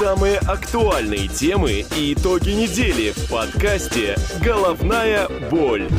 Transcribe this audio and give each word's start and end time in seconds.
Самые 0.00 0.38
актуальные 0.38 1.28
темы 1.28 1.84
и 1.94 2.14
итоги 2.14 2.52
недели 2.52 3.10
в 3.10 3.28
подкасте 3.28 4.16
«Головная 4.42 5.28
боль». 5.50 5.90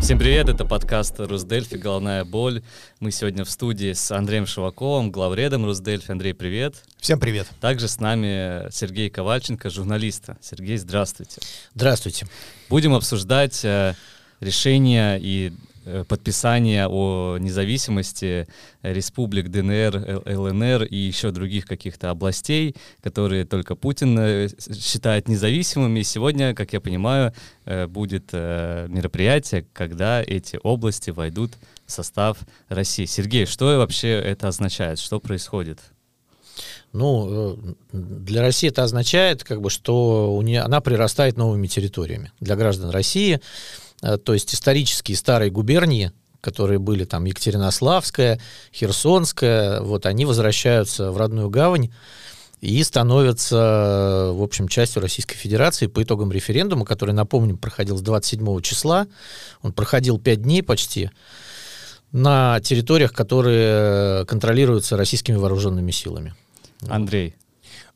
Всем 0.00 0.18
привет, 0.18 0.48
это 0.48 0.64
подкаст 0.64 1.20
Русдельфи 1.20 1.76
«Головная 1.76 2.24
боль». 2.24 2.64
Мы 2.98 3.12
сегодня 3.12 3.44
в 3.44 3.50
студии 3.50 3.92
с 3.92 4.10
Андреем 4.10 4.46
Шеваковым, 4.46 5.12
главредом 5.12 5.64
Русдельфи. 5.64 6.10
Андрей, 6.10 6.34
привет. 6.34 6.82
Всем 6.98 7.20
привет. 7.20 7.46
Также 7.60 7.86
с 7.86 8.00
нами 8.00 8.68
Сергей 8.72 9.08
Ковальченко, 9.10 9.70
журналиста. 9.70 10.36
Сергей, 10.40 10.76
здравствуйте. 10.76 11.40
Здравствуйте. 11.76 12.26
Будем 12.68 12.94
обсуждать 12.94 13.64
э, 13.64 13.94
решения 14.40 15.20
и 15.22 15.52
подписания 16.08 16.86
о 16.88 17.38
независимости 17.38 18.46
республик 18.82 19.48
ДНР, 19.48 20.22
ЛНР 20.26 20.84
и 20.84 20.96
еще 20.96 21.30
других 21.30 21.66
каких-то 21.66 22.10
областей, 22.10 22.76
которые 23.02 23.44
только 23.44 23.74
Путин 23.74 24.18
э, 24.18 24.48
считает 24.78 25.28
независимыми. 25.28 26.00
И 26.00 26.04
сегодня, 26.04 26.54
как 26.54 26.72
я 26.72 26.80
понимаю, 26.80 27.32
э, 27.64 27.86
будет 27.86 28.32
мероприятие, 28.32 29.66
когда 29.72 30.22
эти 30.22 30.58
области 30.62 31.10
войдут 31.10 31.52
в 31.86 31.92
состав 31.92 32.38
России. 32.68 33.06
Сергей, 33.06 33.46
что 33.46 33.78
вообще 33.78 34.10
это 34.10 34.48
означает? 34.48 34.98
Что 34.98 35.20
происходит? 35.20 35.78
Ну, 36.92 37.76
для 37.92 38.42
России 38.42 38.68
это 38.68 38.82
означает, 38.82 39.44
как 39.44 39.60
бы, 39.60 39.70
что 39.70 40.34
у 40.34 40.42
нее, 40.42 40.60
она 40.60 40.80
прирастает 40.80 41.36
новыми 41.36 41.68
территориями. 41.68 42.32
Для 42.40 42.56
граждан 42.56 42.90
России 42.90 43.34
Э, 43.34 43.89
то 44.00 44.34
есть 44.34 44.54
исторические 44.54 45.16
старые 45.16 45.50
губернии, 45.50 46.12
которые 46.40 46.78
были 46.78 47.04
там 47.04 47.24
Екатеринославская, 47.24 48.40
Херсонская, 48.72 49.80
вот 49.80 50.06
они 50.06 50.24
возвращаются 50.24 51.12
в 51.12 51.16
родную 51.16 51.50
гавань 51.50 51.90
и 52.60 52.82
становятся, 52.82 54.30
в 54.34 54.42
общем, 54.42 54.68
частью 54.68 55.02
Российской 55.02 55.36
Федерации 55.36 55.86
по 55.86 56.02
итогам 56.02 56.30
референдума, 56.30 56.84
который, 56.84 57.12
напомним, 57.12 57.56
проходил 57.56 57.96
с 57.96 58.02
27 58.02 58.60
числа. 58.60 59.06
Он 59.62 59.72
проходил 59.72 60.18
5 60.18 60.42
дней 60.42 60.62
почти 60.62 61.10
на 62.12 62.60
территориях, 62.60 63.12
которые 63.12 64.26
контролируются 64.26 64.96
российскими 64.96 65.36
вооруженными 65.36 65.90
силами. 65.90 66.34
Андрей. 66.88 67.34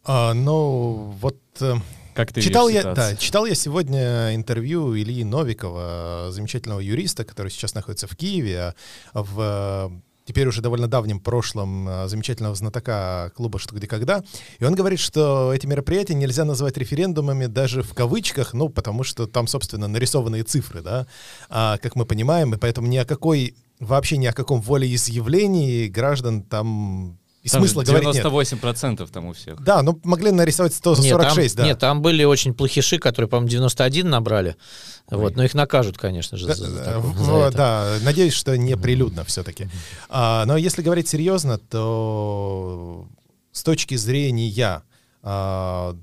А, 0.05 0.35
ну, 0.35 1.15
вот 1.21 1.39
э, 1.61 1.75
как 2.15 2.33
ты 2.33 2.41
читал 2.41 2.69
я, 2.69 2.95
да, 2.95 3.17
читал 3.17 3.47
я 3.47 3.55
сегодня 3.55 4.35
интервью 4.35 4.97
Ильи 4.97 5.25
Новикова, 5.25 6.29
замечательного 6.31 6.81
юриста, 6.81 7.25
который 7.25 7.51
сейчас 7.51 7.75
находится 7.75 8.07
в 8.07 8.17
Киеве, 8.17 8.75
а 9.13 9.23
в 9.23 9.93
теперь 10.25 10.49
уже 10.49 10.63
довольно 10.63 10.89
давнем 10.89 11.21
прошлом 11.21 11.87
а, 11.89 12.09
замечательного 12.09 12.55
знатока 12.55 13.31
клуба 13.37 13.59
«Что, 13.59 13.77
где, 13.77 13.87
когда». 13.87 14.23
И 14.59 14.65
он 14.65 14.75
говорит, 14.75 15.01
что 15.01 15.53
эти 15.53 15.67
мероприятия 15.67 16.15
нельзя 16.15 16.45
назвать 16.45 16.77
референдумами 16.77 17.47
даже 17.47 17.83
в 17.83 17.95
кавычках, 17.95 18.55
ну, 18.55 18.69
потому 18.69 19.05
что 19.05 19.27
там, 19.27 19.47
собственно, 19.47 19.89
нарисованные 19.89 20.45
цифры, 20.45 20.83
да, 20.83 21.07
а, 21.49 21.79
как 21.79 21.97
мы 21.97 22.07
понимаем, 22.07 22.55
и 22.55 22.59
поэтому 22.59 22.87
ни 22.87 22.97
о 22.97 23.05
какой, 23.05 23.55
вообще 23.81 24.17
ни 24.17 24.27
о 24.27 24.33
каком 24.33 24.61
волеизъявлении 24.61 25.89
граждан 25.89 26.43
там 26.43 27.19
и 27.45 27.49
там 27.51 27.61
смысла 27.61 27.83
98% 27.83 27.85
говорить 27.85 28.53
нет. 28.53 28.61
процентов 28.61 29.11
там 29.11 29.27
у 29.27 29.35
всех. 29.35 29.63
Да, 29.63 29.83
ну 29.83 30.01
могли 30.03 30.31
нарисовать 30.31 30.73
146, 30.73 31.37
нет, 31.37 31.57
там, 31.57 31.57
да. 31.57 31.65
Нет, 31.67 31.79
там 31.79 32.03
были 32.03 32.25
очень 32.25 32.55
плохиши, 32.55 32.99
которые, 32.99 33.29
по-моему, 33.29 33.51
91 33.51 34.09
набрали. 34.09 34.57
Ой. 35.11 35.19
Вот, 35.19 35.37
но 35.37 35.45
их 35.45 35.53
накажут, 35.53 35.99
конечно 35.99 36.39
же. 36.39 36.47
Да, 36.47 36.55
за, 36.55 36.67
за, 36.71 36.75
за 36.75 36.83
это. 36.83 37.51
да 37.53 37.97
надеюсь, 38.01 38.33
что 38.33 38.57
не 38.57 38.79
прилюдно 38.79 39.25
все-таки. 39.25 39.69
А, 40.09 40.47
но 40.47 40.57
если 40.57 40.81
говорить 40.81 41.07
серьезно, 41.07 41.59
то 41.59 43.07
с 43.53 43.63
точки 43.63 43.95
зрения 43.97 44.83
а, 45.23 45.95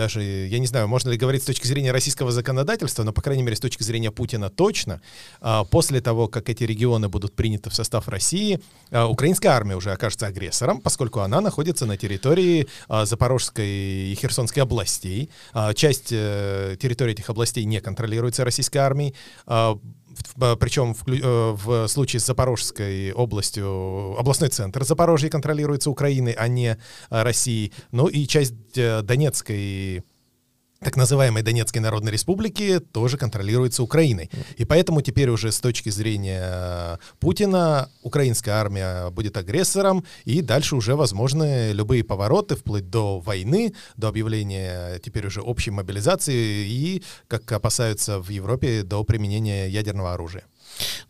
даже, 0.00 0.22
я 0.22 0.58
не 0.58 0.66
знаю, 0.66 0.88
можно 0.88 1.10
ли 1.10 1.18
говорить 1.18 1.42
с 1.42 1.44
точки 1.44 1.66
зрения 1.66 1.92
российского 1.92 2.32
законодательства, 2.32 3.02
но, 3.02 3.12
по 3.12 3.20
крайней 3.20 3.42
мере, 3.42 3.54
с 3.54 3.60
точки 3.60 3.82
зрения 3.82 4.10
Путина 4.10 4.48
точно, 4.48 5.02
а, 5.42 5.64
после 5.64 6.00
того, 6.00 6.26
как 6.26 6.48
эти 6.48 6.64
регионы 6.64 7.10
будут 7.10 7.34
приняты 7.34 7.68
в 7.68 7.74
состав 7.74 8.08
России, 8.08 8.60
а, 8.90 9.06
украинская 9.06 9.52
армия 9.52 9.76
уже 9.76 9.92
окажется 9.92 10.26
агрессором, 10.26 10.80
поскольку 10.80 11.20
она 11.20 11.42
находится 11.42 11.84
на 11.84 11.98
территории 11.98 12.66
а, 12.88 13.04
Запорожской 13.04 13.68
и 13.68 14.14
Херсонской 14.18 14.62
областей. 14.62 15.28
Часть 15.74 16.12
э, 16.12 16.76
территории 16.80 17.12
этих 17.12 17.28
областей 17.28 17.64
не 17.64 17.80
контролируется 17.80 18.44
российской 18.44 18.78
армией 18.78 19.14
причем 20.58 20.94
в, 20.94 21.08
э, 21.08 21.52
в 21.52 21.88
случае 21.88 22.20
с 22.20 22.26
Запорожской 22.26 23.12
областью, 23.12 24.16
областной 24.18 24.50
центр 24.50 24.84
Запорожья 24.84 25.28
контролируется 25.28 25.90
Украиной, 25.90 26.32
а 26.32 26.48
не 26.48 26.76
э, 27.10 27.22
Россией. 27.22 27.72
Ну 27.92 28.06
и 28.06 28.26
часть 28.26 28.54
э, 28.76 29.02
Донецкой 29.02 30.04
так 30.82 30.96
называемой 30.96 31.42
Донецкой 31.42 31.82
Народной 31.82 32.12
Республики 32.12 32.80
тоже 32.80 33.18
контролируется 33.18 33.82
Украиной. 33.82 34.30
И 34.56 34.64
поэтому 34.64 35.02
теперь 35.02 35.28
уже 35.28 35.52
с 35.52 35.60
точки 35.60 35.90
зрения 35.90 36.98
Путина 37.18 37.90
украинская 38.02 38.54
армия 38.54 39.10
будет 39.10 39.36
агрессором, 39.36 40.04
и 40.24 40.40
дальше 40.40 40.76
уже 40.76 40.96
возможны 40.96 41.72
любые 41.72 42.02
повороты, 42.02 42.56
вплоть 42.56 42.88
до 42.88 43.20
войны, 43.20 43.74
до 43.98 44.08
объявления 44.08 44.98
теперь 45.00 45.26
уже 45.26 45.42
общей 45.42 45.70
мобилизации 45.70 46.66
и, 46.66 47.02
как 47.28 47.52
опасаются 47.52 48.18
в 48.18 48.30
Европе, 48.30 48.82
до 48.82 49.04
применения 49.04 49.68
ядерного 49.68 50.14
оружия. 50.14 50.44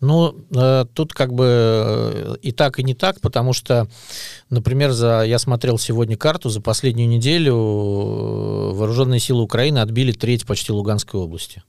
Ну, 0.00 0.34
э, 0.54 0.86
тут 0.94 1.12
как 1.12 1.32
бы 1.32 1.44
э, 1.46 2.34
и 2.42 2.50
так, 2.52 2.78
и 2.78 2.82
не 2.82 2.94
так, 2.94 3.20
потому 3.20 3.52
что, 3.52 3.86
например, 4.48 4.92
за, 4.92 5.22
я 5.22 5.38
смотрел 5.38 5.78
сегодня 5.78 6.16
карту, 6.16 6.48
за 6.48 6.60
последнюю 6.60 7.08
неделю 7.08 7.54
э, 7.54 8.72
вооруженные 8.72 9.20
силы 9.20 9.42
Украины 9.42 9.59
отбили 9.82 10.12
треть 10.12 10.46
почти 10.46 10.72
Луганской 10.72 11.20
области. 11.20 11.62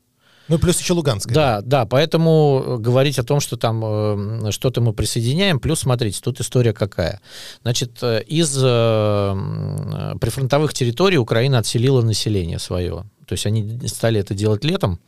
Ну, 0.51 0.59
плюс 0.59 0.79
еще 0.79 0.93
Луганская. 0.93 1.33
Да, 1.33 1.61
да, 1.61 1.85
поэтому 1.85 2.77
говорить 2.77 3.17
о 3.17 3.23
том, 3.23 3.39
что 3.39 3.55
там 3.55 3.81
э, 3.83 4.51
что-то 4.51 4.81
мы 4.81 4.91
присоединяем, 4.91 5.59
плюс, 5.59 5.79
смотрите, 5.79 6.19
тут 6.21 6.41
история 6.41 6.73
какая. 6.73 7.21
Значит, 7.61 8.03
из 8.03 8.59
э, 8.61 10.15
прифронтовых 10.19 10.73
территорий 10.73 11.17
Украина 11.17 11.59
отселила 11.59 12.01
население 12.01 12.59
свое. 12.59 13.05
То 13.31 13.33
есть 13.35 13.45
они 13.45 13.79
стали 13.87 14.19
это 14.19 14.33
делать 14.33 14.65
летом. 14.65 14.99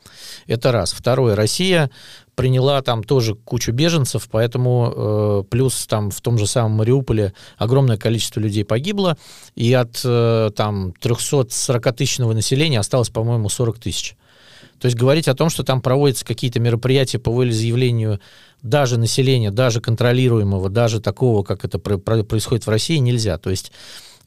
Это 0.47 0.71
раз. 0.71 0.93
Второе. 0.93 1.35
Россия 1.35 1.91
приняла 2.35 2.81
там 2.81 3.03
тоже 3.03 3.35
кучу 3.35 3.73
беженцев, 3.73 4.29
поэтому 4.31 4.93
э, 4.95 5.43
плюс 5.49 5.85
там 5.87 6.09
в 6.09 6.21
том 6.21 6.37
же 6.37 6.47
самом 6.47 6.71
Мариуполе 6.77 7.33
огромное 7.57 7.97
количество 7.97 8.39
людей 8.39 8.63
погибло, 8.63 9.17
и 9.55 9.73
от 9.73 9.99
э, 10.05 10.51
там 10.55 10.93
340-тысячного 11.01 12.33
населения 12.33 12.79
осталось, 12.79 13.09
по-моему, 13.09 13.49
40 13.49 13.79
тысяч. 13.79 14.15
То 14.83 14.87
есть 14.87 14.97
говорить 14.97 15.29
о 15.29 15.33
том, 15.33 15.49
что 15.49 15.63
там 15.63 15.81
проводятся 15.81 16.25
какие-то 16.25 16.59
мероприятия 16.59 17.17
по 17.17 17.31
волеизъявлению 17.31 18.19
даже 18.63 18.99
населения, 18.99 19.49
даже 19.49 19.79
контролируемого, 19.79 20.69
даже 20.69 20.99
такого, 20.99 21.43
как 21.43 21.63
это 21.63 21.79
происходит 21.79 22.65
в 22.65 22.69
России, 22.69 22.97
нельзя. 22.97 23.37
То 23.37 23.49
есть 23.49 23.71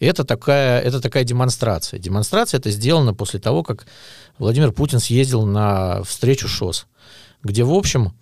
это 0.01 0.25
такая, 0.25 0.81
это 0.81 1.03
такая 1.03 1.25
демонстрация. 1.25 2.01
Демонстрация 2.01 2.57
это 2.57 2.71
сделана 2.71 3.13
после 3.13 3.39
того, 3.39 3.63
как 3.63 3.85
Владимир 4.39 4.73
Путин 4.73 4.99
съездил 4.99 5.45
на 5.45 6.03
встречу 6.05 6.49
ШОС, 6.49 6.87
где, 7.43 7.63
в 7.63 7.75
общем, 7.75 8.15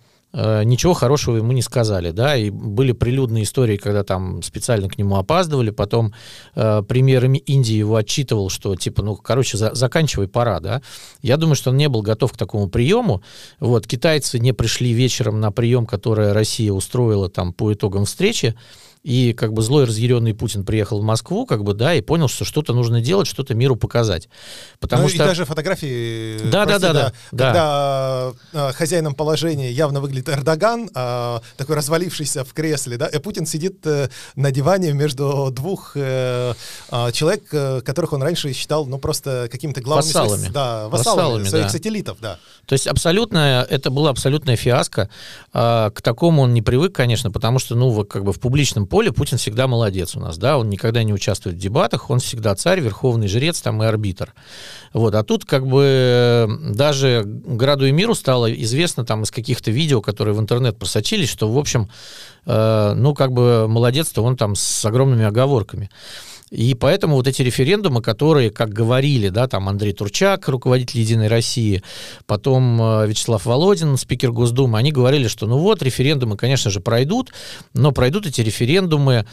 ничего 0.63 0.93
хорошего 0.93 1.37
ему 1.37 1.53
не 1.53 1.61
сказали, 1.61 2.11
да, 2.11 2.35
и 2.35 2.49
были 2.49 2.91
прилюдные 2.91 3.43
истории, 3.45 3.77
когда 3.77 4.03
там 4.03 4.43
специально 4.43 4.89
к 4.89 4.97
нему 4.97 5.15
опаздывали, 5.15 5.69
потом 5.69 6.13
э, 6.55 6.83
премьер 6.87 7.23
Индии 7.25 7.75
его 7.75 7.95
отчитывал, 7.95 8.49
что 8.49 8.75
типа, 8.75 9.01
ну, 9.01 9.15
короче, 9.15 9.57
за, 9.57 9.73
заканчивай, 9.73 10.27
пора, 10.27 10.59
да. 10.59 10.81
Я 11.21 11.37
думаю, 11.37 11.55
что 11.55 11.69
он 11.69 11.77
не 11.77 11.87
был 11.87 12.01
готов 12.01 12.33
к 12.33 12.37
такому 12.37 12.67
приему, 12.67 13.23
вот, 13.59 13.87
китайцы 13.87 14.39
не 14.39 14.51
пришли 14.51 14.91
вечером 14.91 15.39
на 15.39 15.51
прием, 15.51 15.85
который 15.85 16.33
Россия 16.33 16.73
устроила 16.73 17.29
там 17.29 17.53
по 17.53 17.71
итогам 17.71 18.03
встречи, 18.05 18.55
и 19.05 19.33
как 19.33 19.53
бы 19.53 19.61
злой 19.61 19.83
разъяренный 19.83 20.33
Путин 20.33 20.65
приехал 20.65 20.99
в 20.99 21.03
Москву, 21.03 21.45
как 21.45 21.63
бы, 21.63 21.75
да, 21.75 21.93
и 21.93 22.01
понял, 22.01 22.27
что 22.27 22.43
что-то 22.43 22.73
нужно 22.73 23.01
делать, 23.01 23.27
что-то 23.27 23.53
миру 23.53 23.75
показать. 23.75 24.29
Потому 24.79 25.03
ну, 25.03 25.09
что... 25.09 25.23
и 25.23 25.27
даже 25.27 25.45
фотографии, 25.45 26.39
да, 26.49 26.65
прости, 26.65 26.81
да, 26.81 26.93
да, 26.93 26.93
да, 26.93 27.13
когда 27.29 28.33
да. 28.51 28.71
хозяином 28.73 29.13
положения 29.13 29.71
явно 29.71 30.01
выглядит 30.01 30.29
Эрдоган, 30.29 30.89
а, 30.95 31.43
такой 31.55 31.75
развалившийся 31.75 32.43
в 32.43 32.53
кресле, 32.53 32.97
да, 32.97 33.05
и 33.05 33.19
Путин 33.19 33.45
сидит 33.45 33.85
э, 33.85 34.09
на 34.35 34.49
диване 34.49 34.93
между 34.93 35.49
двух 35.51 35.91
э, 35.93 36.53
человек, 37.13 37.43
э, 37.51 37.81
которых 37.81 38.13
он 38.13 38.23
раньше 38.23 38.53
считал, 38.53 38.87
ну, 38.87 38.97
просто 38.97 39.49
какими-то 39.51 39.81
главными... 39.81 40.13
Вассалами. 40.13 40.49
Да, 40.51 40.89
вассалами, 40.89 41.21
вассалами 41.21 41.43
своих 41.47 41.65
да. 41.65 41.69
сателлитов, 41.69 42.17
да. 42.21 42.39
То 42.65 42.73
есть 42.73 42.87
абсолютно, 42.87 43.67
это 43.69 43.91
была 43.91 44.09
абсолютная 44.09 44.55
фиаско. 44.55 45.11
К 45.51 45.93
такому 46.01 46.41
он 46.41 46.55
не 46.55 46.63
привык, 46.63 46.95
конечно, 46.95 47.29
потому 47.29 47.59
что, 47.59 47.75
ну, 47.75 48.03
как 48.05 48.23
бы 48.23 48.33
в 48.33 48.39
публичном 48.39 48.87
поле 48.95 49.11
Путин 49.11 49.37
всегда 49.37 49.67
молодец 49.67 50.15
у 50.15 50.21
нас, 50.21 50.37
да, 50.37 50.57
он 50.57 50.69
никогда 50.69 51.03
не 51.03 51.11
участвует 51.11 51.57
в 51.57 51.59
дебатах, 51.59 52.09
он 52.09 52.19
всегда 52.19 52.55
царь, 52.55 52.79
верховный 52.79 53.27
жрец 53.27 53.59
там 53.59 53.83
и 53.83 53.85
арбитр. 53.85 54.33
Вот, 54.93 55.13
а 55.15 55.23
тут 55.23 55.43
как 55.43 55.67
бы 55.67 56.47
даже 56.73 57.23
граду 57.25 57.87
и 57.87 57.91
миру 57.91 58.15
стало 58.15 58.49
известно 58.53 59.03
там 59.03 59.23
из 59.23 59.31
каких-то 59.31 59.69
видео, 59.69 59.99
которые 59.99 60.33
в 60.33 60.39
интернет 60.39 60.77
просочились, 60.77 61.27
что, 61.27 61.51
в 61.51 61.57
общем, 61.57 61.89
э, 62.45 62.93
ну, 62.95 63.13
как 63.13 63.33
бы 63.33 63.67
молодец-то 63.67 64.23
он 64.23 64.37
там 64.37 64.55
с 64.55 64.85
огромными 64.85 65.25
оговорками. 65.25 65.89
И 66.55 66.73
поэтому 66.73 67.15
вот 67.15 67.27
эти 67.27 67.41
референдумы, 67.41 68.01
которые, 68.01 68.49
как 68.49 68.69
говорили, 68.69 69.27
да, 69.27 69.47
там 69.47 69.67
Андрей 69.67 69.91
Турчак, 69.91 70.47
руководитель 70.47 71.01
«Единой 71.01 71.27
России», 71.27 71.83
потом 72.25 72.81
э, 72.81 73.07
Вячеслав 73.07 73.45
Володин, 73.45 73.97
спикер 73.97 74.31
Госдумы, 74.31 74.77
они 74.77 74.93
говорили, 74.93 75.27
что 75.27 75.47
ну 75.47 75.57
вот, 75.57 75.83
референдумы, 75.83 76.37
конечно 76.37 76.71
же, 76.71 76.79
пройдут, 76.79 77.33
но 77.73 77.91
пройдут 77.91 78.25
эти 78.25 78.39
референдумы 78.39 79.25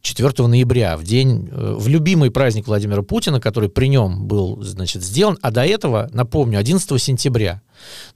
4 0.00 0.46
ноября, 0.46 0.96
в 0.96 1.04
день, 1.04 1.48
э, 1.50 1.74
в 1.78 1.88
любимый 1.88 2.30
праздник 2.30 2.66
Владимира 2.66 3.02
Путина, 3.02 3.38
который 3.38 3.68
при 3.68 3.88
нем 3.88 4.26
был, 4.26 4.62
значит, 4.62 5.02
сделан, 5.02 5.38
а 5.42 5.50
до 5.50 5.66
этого, 5.66 6.08
напомню, 6.12 6.58
11 6.58 6.98
сентября. 6.98 7.60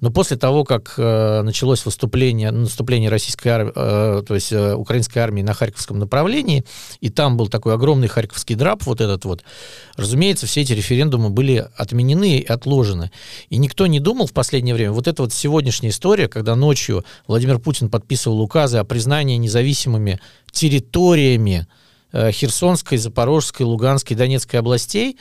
Но 0.00 0.10
после 0.10 0.36
того, 0.36 0.64
как 0.64 0.94
э, 0.96 1.42
началось 1.42 1.84
выступление, 1.84 2.50
наступление 2.50 3.10
российской 3.10 3.48
армии, 3.48 3.72
э, 3.74 4.22
то 4.26 4.34
есть 4.34 4.52
э, 4.52 4.74
украинской 4.74 5.18
армии 5.18 5.42
на 5.42 5.54
Харьковском 5.54 5.98
направлении, 5.98 6.64
и 7.00 7.10
там 7.10 7.36
был 7.36 7.48
такой 7.48 7.74
огромный 7.74 8.08
харьковский 8.08 8.54
драп, 8.54 8.84
вот 8.84 9.00
этот 9.00 9.24
вот, 9.24 9.44
разумеется, 9.96 10.46
все 10.46 10.62
эти 10.62 10.72
референдумы 10.72 11.30
были 11.30 11.66
отменены 11.76 12.38
и 12.38 12.44
отложены. 12.44 13.10
И 13.48 13.58
никто 13.58 13.86
не 13.86 14.00
думал 14.00 14.26
в 14.26 14.32
последнее 14.32 14.74
время, 14.74 14.92
вот 14.92 15.06
эта 15.08 15.22
вот 15.22 15.32
сегодняшняя 15.32 15.90
история, 15.90 16.28
когда 16.28 16.56
ночью 16.56 17.04
Владимир 17.26 17.58
Путин 17.58 17.88
подписывал 17.88 18.40
указы 18.40 18.78
о 18.78 18.84
признании 18.84 19.36
независимыми 19.36 20.20
территориями 20.50 21.66
э, 22.12 22.30
Херсонской, 22.32 22.98
Запорожской, 22.98 23.66
Луганской, 23.66 24.16
Донецкой 24.16 24.60
областей, 24.60 25.18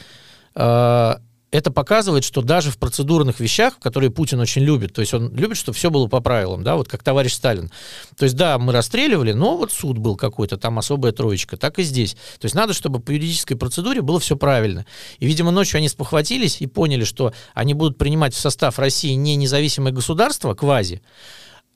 э, 0.55 1.15
это 1.51 1.71
показывает, 1.71 2.23
что 2.23 2.41
даже 2.41 2.71
в 2.71 2.77
процедурных 2.77 3.39
вещах, 3.39 3.79
которые 3.79 4.09
Путин 4.09 4.39
очень 4.39 4.63
любит, 4.63 4.93
то 4.93 5.01
есть 5.01 5.13
он 5.13 5.33
любит, 5.35 5.57
чтобы 5.57 5.75
все 5.77 5.89
было 5.89 6.07
по 6.07 6.19
правилам, 6.19 6.63
да, 6.63 6.75
вот 6.75 6.87
как 6.87 7.03
товарищ 7.03 7.33
Сталин. 7.33 7.71
То 8.17 8.25
есть 8.25 8.35
да, 8.35 8.57
мы 8.57 8.73
расстреливали, 8.73 9.33
но 9.33 9.57
вот 9.57 9.71
суд 9.71 9.97
был 9.97 10.15
какой-то, 10.15 10.57
там 10.57 10.77
особая 10.79 11.11
троечка, 11.11 11.57
так 11.57 11.79
и 11.79 11.83
здесь. 11.83 12.15
То 12.39 12.45
есть 12.45 12.55
надо, 12.55 12.73
чтобы 12.73 12.99
по 12.99 13.11
юридической 13.11 13.55
процедуре 13.55 14.01
было 14.01 14.19
все 14.19 14.35
правильно. 14.35 14.85
И, 15.19 15.25
видимо, 15.27 15.51
ночью 15.51 15.77
они 15.77 15.89
спохватились 15.89 16.61
и 16.61 16.67
поняли, 16.67 17.03
что 17.03 17.33
они 17.53 17.73
будут 17.73 17.97
принимать 17.97 18.33
в 18.33 18.39
состав 18.39 18.79
России 18.79 19.13
не 19.13 19.35
независимое 19.35 19.93
государство, 19.93 20.53
квази, 20.55 21.01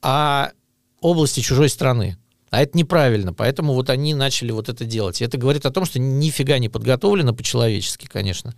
а 0.01 0.51
области 1.01 1.39
чужой 1.42 1.69
страны. 1.69 2.18
А 2.50 2.62
это 2.62 2.78
неправильно, 2.78 3.34
поэтому 3.34 3.74
вот 3.74 3.90
они 3.90 4.13
начали 4.13 4.51
вот 4.51 4.69
это 4.69 4.86
делать. 4.86 5.22
И 5.22 5.25
это 5.25 5.38
говорит 5.38 5.66
о 5.66 5.72
том, 5.72 5.86
что 5.86 6.00
нифига 6.00 6.57
не 6.57 6.69
подготовлено 6.69 7.34
по-человечески, 7.34 8.07
конечно. 8.07 8.56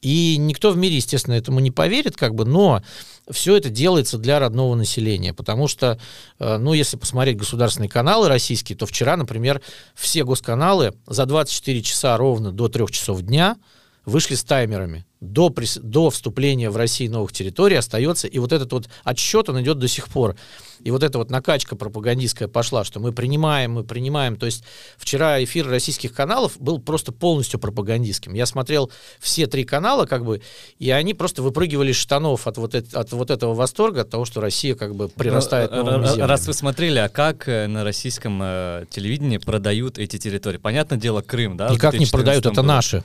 И 0.00 0.36
никто 0.36 0.72
в 0.72 0.76
мире, 0.76 0.96
естественно, 0.96 1.34
этому 1.34 1.60
не 1.60 1.70
поверит, 1.70 2.16
как 2.16 2.34
бы, 2.34 2.44
но 2.44 2.82
все 3.30 3.56
это 3.56 3.70
делается 3.70 4.18
для 4.18 4.40
родного 4.40 4.74
населения, 4.74 5.32
потому 5.32 5.68
что, 5.68 6.00
э, 6.40 6.56
ну, 6.58 6.72
если 6.72 6.96
посмотреть 6.96 7.36
государственные 7.36 7.88
каналы 7.88 8.28
российские, 8.28 8.76
то 8.76 8.86
вчера, 8.86 9.16
например, 9.16 9.62
все 9.94 10.24
госканалы 10.24 10.92
за 11.06 11.24
24 11.24 11.82
часа 11.82 12.16
ровно 12.16 12.50
до 12.50 12.68
3 12.68 12.88
часов 12.90 13.22
дня 13.22 13.56
вышли 14.04 14.34
с 14.34 14.42
таймерами 14.42 15.06
до, 15.22 15.54
до 15.82 16.10
вступления 16.10 16.68
в 16.68 16.76
Россию 16.76 17.12
новых 17.12 17.32
территорий 17.32 17.76
остается, 17.76 18.26
и 18.26 18.38
вот 18.38 18.52
этот 18.52 18.72
вот 18.72 18.88
отсчет, 19.04 19.48
он 19.48 19.62
идет 19.62 19.78
до 19.78 19.86
сих 19.86 20.08
пор. 20.08 20.34
И 20.80 20.90
вот 20.90 21.04
эта 21.04 21.16
вот 21.18 21.30
накачка 21.30 21.76
пропагандистская 21.76 22.48
пошла, 22.48 22.82
что 22.82 22.98
мы 22.98 23.12
принимаем, 23.12 23.72
мы 23.72 23.84
принимаем. 23.84 24.36
То 24.36 24.46
есть 24.46 24.64
вчера 24.96 25.42
эфир 25.42 25.68
российских 25.68 26.12
каналов 26.12 26.58
был 26.58 26.80
просто 26.80 27.12
полностью 27.12 27.60
пропагандистским. 27.60 28.34
Я 28.34 28.46
смотрел 28.46 28.90
все 29.20 29.46
три 29.46 29.62
канала, 29.62 30.06
как 30.06 30.24
бы, 30.24 30.42
и 30.80 30.90
они 30.90 31.14
просто 31.14 31.40
выпрыгивали 31.40 31.92
штанов 31.92 32.48
от 32.48 32.58
вот, 32.58 32.74
это, 32.74 32.98
от 32.98 33.12
вот 33.12 33.30
этого 33.30 33.54
восторга, 33.54 34.00
от 34.00 34.10
того, 34.10 34.24
что 34.24 34.40
Россия 34.40 34.74
как 34.74 34.96
бы 34.96 35.08
прирастает 35.08 35.70
Но, 35.70 35.84
новыми 35.84 36.06
землями. 36.06 36.28
Раз 36.28 36.48
вы 36.48 36.54
смотрели, 36.54 36.98
а 36.98 37.08
как 37.08 37.48
э, 37.48 37.68
на 37.68 37.84
российском 37.84 38.40
э, 38.42 38.86
телевидении 38.90 39.38
продают 39.38 39.98
эти 39.98 40.18
территории? 40.18 40.58
Понятное 40.58 40.98
дело, 40.98 41.20
Крым, 41.22 41.56
да? 41.56 41.68
Никак 41.68 41.94
не 41.94 42.06
продают, 42.06 42.44
это 42.44 42.62
наши. 42.62 43.04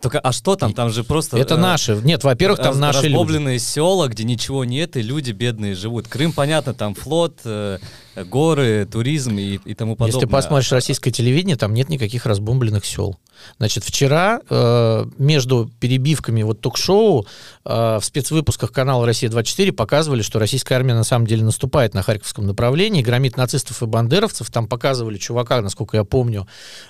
Только, 0.00 0.20
а 0.20 0.32
что 0.32 0.54
там? 0.54 0.74
Там 0.74 0.90
же 0.90 1.02
просто... 1.02 1.38
Это 1.38 1.54
э, 1.54 1.58
наши. 1.58 1.96
Нет, 2.04 2.22
во-первых, 2.22 2.60
там 2.60 2.78
наши 2.78 3.06
разбомбленные 3.06 3.54
люди. 3.54 3.64
села, 3.64 4.06
где 4.06 4.22
ничего 4.22 4.64
нет, 4.64 4.96
и 4.96 5.02
люди 5.02 5.32
бедные 5.32 5.74
живут. 5.74 6.06
Крым, 6.06 6.32
понятно, 6.32 6.72
там 6.72 6.94
флот, 6.94 7.40
э, 7.44 7.78
горы, 8.24 8.86
туризм 8.90 9.38
и, 9.38 9.58
и 9.64 9.74
тому 9.74 9.94
подобное. 9.94 10.14
Если 10.14 10.26
ты 10.26 10.30
посмотришь 10.30 10.72
российское 10.72 11.10
телевидение, 11.10 11.56
там 11.56 11.74
нет 11.74 11.88
никаких 11.88 12.26
разбомбленных 12.26 12.84
сел. 12.84 13.18
Значит, 13.58 13.84
вчера 13.84 14.40
э, 14.48 15.04
между 15.18 15.70
перебивками 15.80 16.42
вот 16.42 16.60
ток-шоу 16.60 17.26
э, 17.64 17.98
в 18.00 18.04
спецвыпусках 18.04 18.72
канала 18.72 19.06
«Россия-24» 19.06 19.72
показывали, 19.72 20.22
что 20.22 20.38
российская 20.38 20.74
армия 20.74 20.94
на 20.94 21.04
самом 21.04 21.26
деле 21.26 21.44
наступает 21.44 21.94
на 21.94 22.02
Харьковском 22.02 22.46
направлении, 22.46 23.02
громит 23.02 23.36
нацистов 23.36 23.82
и 23.82 23.86
бандеровцев. 23.86 24.50
Там 24.50 24.66
показывали 24.66 25.18
чувака, 25.18 25.60
насколько 25.60 25.96
я 25.96 26.04
помню, 26.04 26.46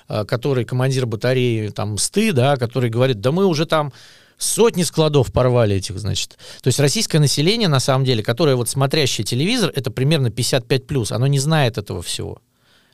э, 0.07 0.25
который 0.25 0.65
командир 0.65 1.05
батареи 1.05 1.69
там 1.69 1.97
СТы, 1.97 2.33
да, 2.33 2.57
который 2.57 2.89
говорит, 2.89 3.21
да 3.21 3.31
мы 3.31 3.45
уже 3.45 3.65
там 3.65 3.93
сотни 4.39 4.83
складов 4.83 5.31
порвали 5.31 5.75
этих, 5.75 5.99
значит. 5.99 6.37
То 6.63 6.67
есть 6.69 6.79
российское 6.79 7.19
население, 7.19 7.67
на 7.67 7.79
самом 7.79 8.05
деле, 8.05 8.23
которое 8.23 8.55
вот 8.55 8.69
смотрящее 8.69 9.25
телевизор, 9.25 9.71
это 9.75 9.91
примерно 9.91 10.27
55+, 10.27 11.13
оно 11.13 11.27
не 11.27 11.39
знает 11.39 11.77
этого 11.77 12.01
всего. 12.01 12.41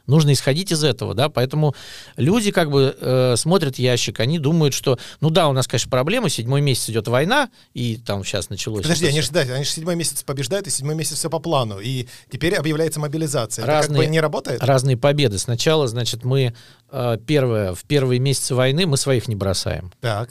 Нужно 0.07 0.33
исходить 0.33 0.71
из 0.71 0.83
этого, 0.83 1.15
да, 1.15 1.29
поэтому 1.29 1.73
люди 2.15 2.51
как 2.51 2.69
бы 2.69 2.95
э, 2.99 3.35
смотрят 3.37 3.79
ящик, 3.79 4.19
они 4.19 4.37
думают, 4.37 4.75
что, 4.75 4.99
ну 5.19 5.31
да, 5.31 5.47
у 5.47 5.53
нас, 5.53 5.67
конечно, 5.67 5.89
проблемы, 5.89 6.29
седьмой 6.29 6.61
месяц 6.61 6.89
идет 6.89 7.07
война, 7.07 7.49
и 7.73 7.97
там 7.97 8.23
сейчас 8.23 8.51
началось... 8.51 8.83
Подожди, 8.83 9.07
они 9.07 9.21
же, 9.21 9.31
да, 9.31 9.41
они 9.41 9.63
же 9.63 9.69
седьмой 9.71 9.95
месяц 9.95 10.21
побеждают, 10.21 10.67
и 10.67 10.69
седьмой 10.69 10.93
месяц 10.93 11.17
все 11.17 11.29
по 11.29 11.39
плану, 11.39 11.79
и 11.79 12.07
теперь 12.31 12.53
объявляется 12.53 12.99
мобилизация. 12.99 13.65
Разные, 13.65 13.79
Это 13.79 13.87
как 13.87 13.97
бы 13.97 14.05
не 14.05 14.21
работает? 14.21 14.63
Разные 14.63 14.95
победы. 14.95 15.39
Сначала, 15.39 15.87
значит, 15.87 16.23
мы 16.23 16.53
э, 16.91 17.17
первое, 17.25 17.73
в 17.73 17.83
первые 17.85 18.19
месяцы 18.19 18.53
войны 18.53 18.85
мы 18.85 18.97
своих 18.97 19.27
не 19.27 19.35
бросаем. 19.35 19.91
Так. 20.01 20.29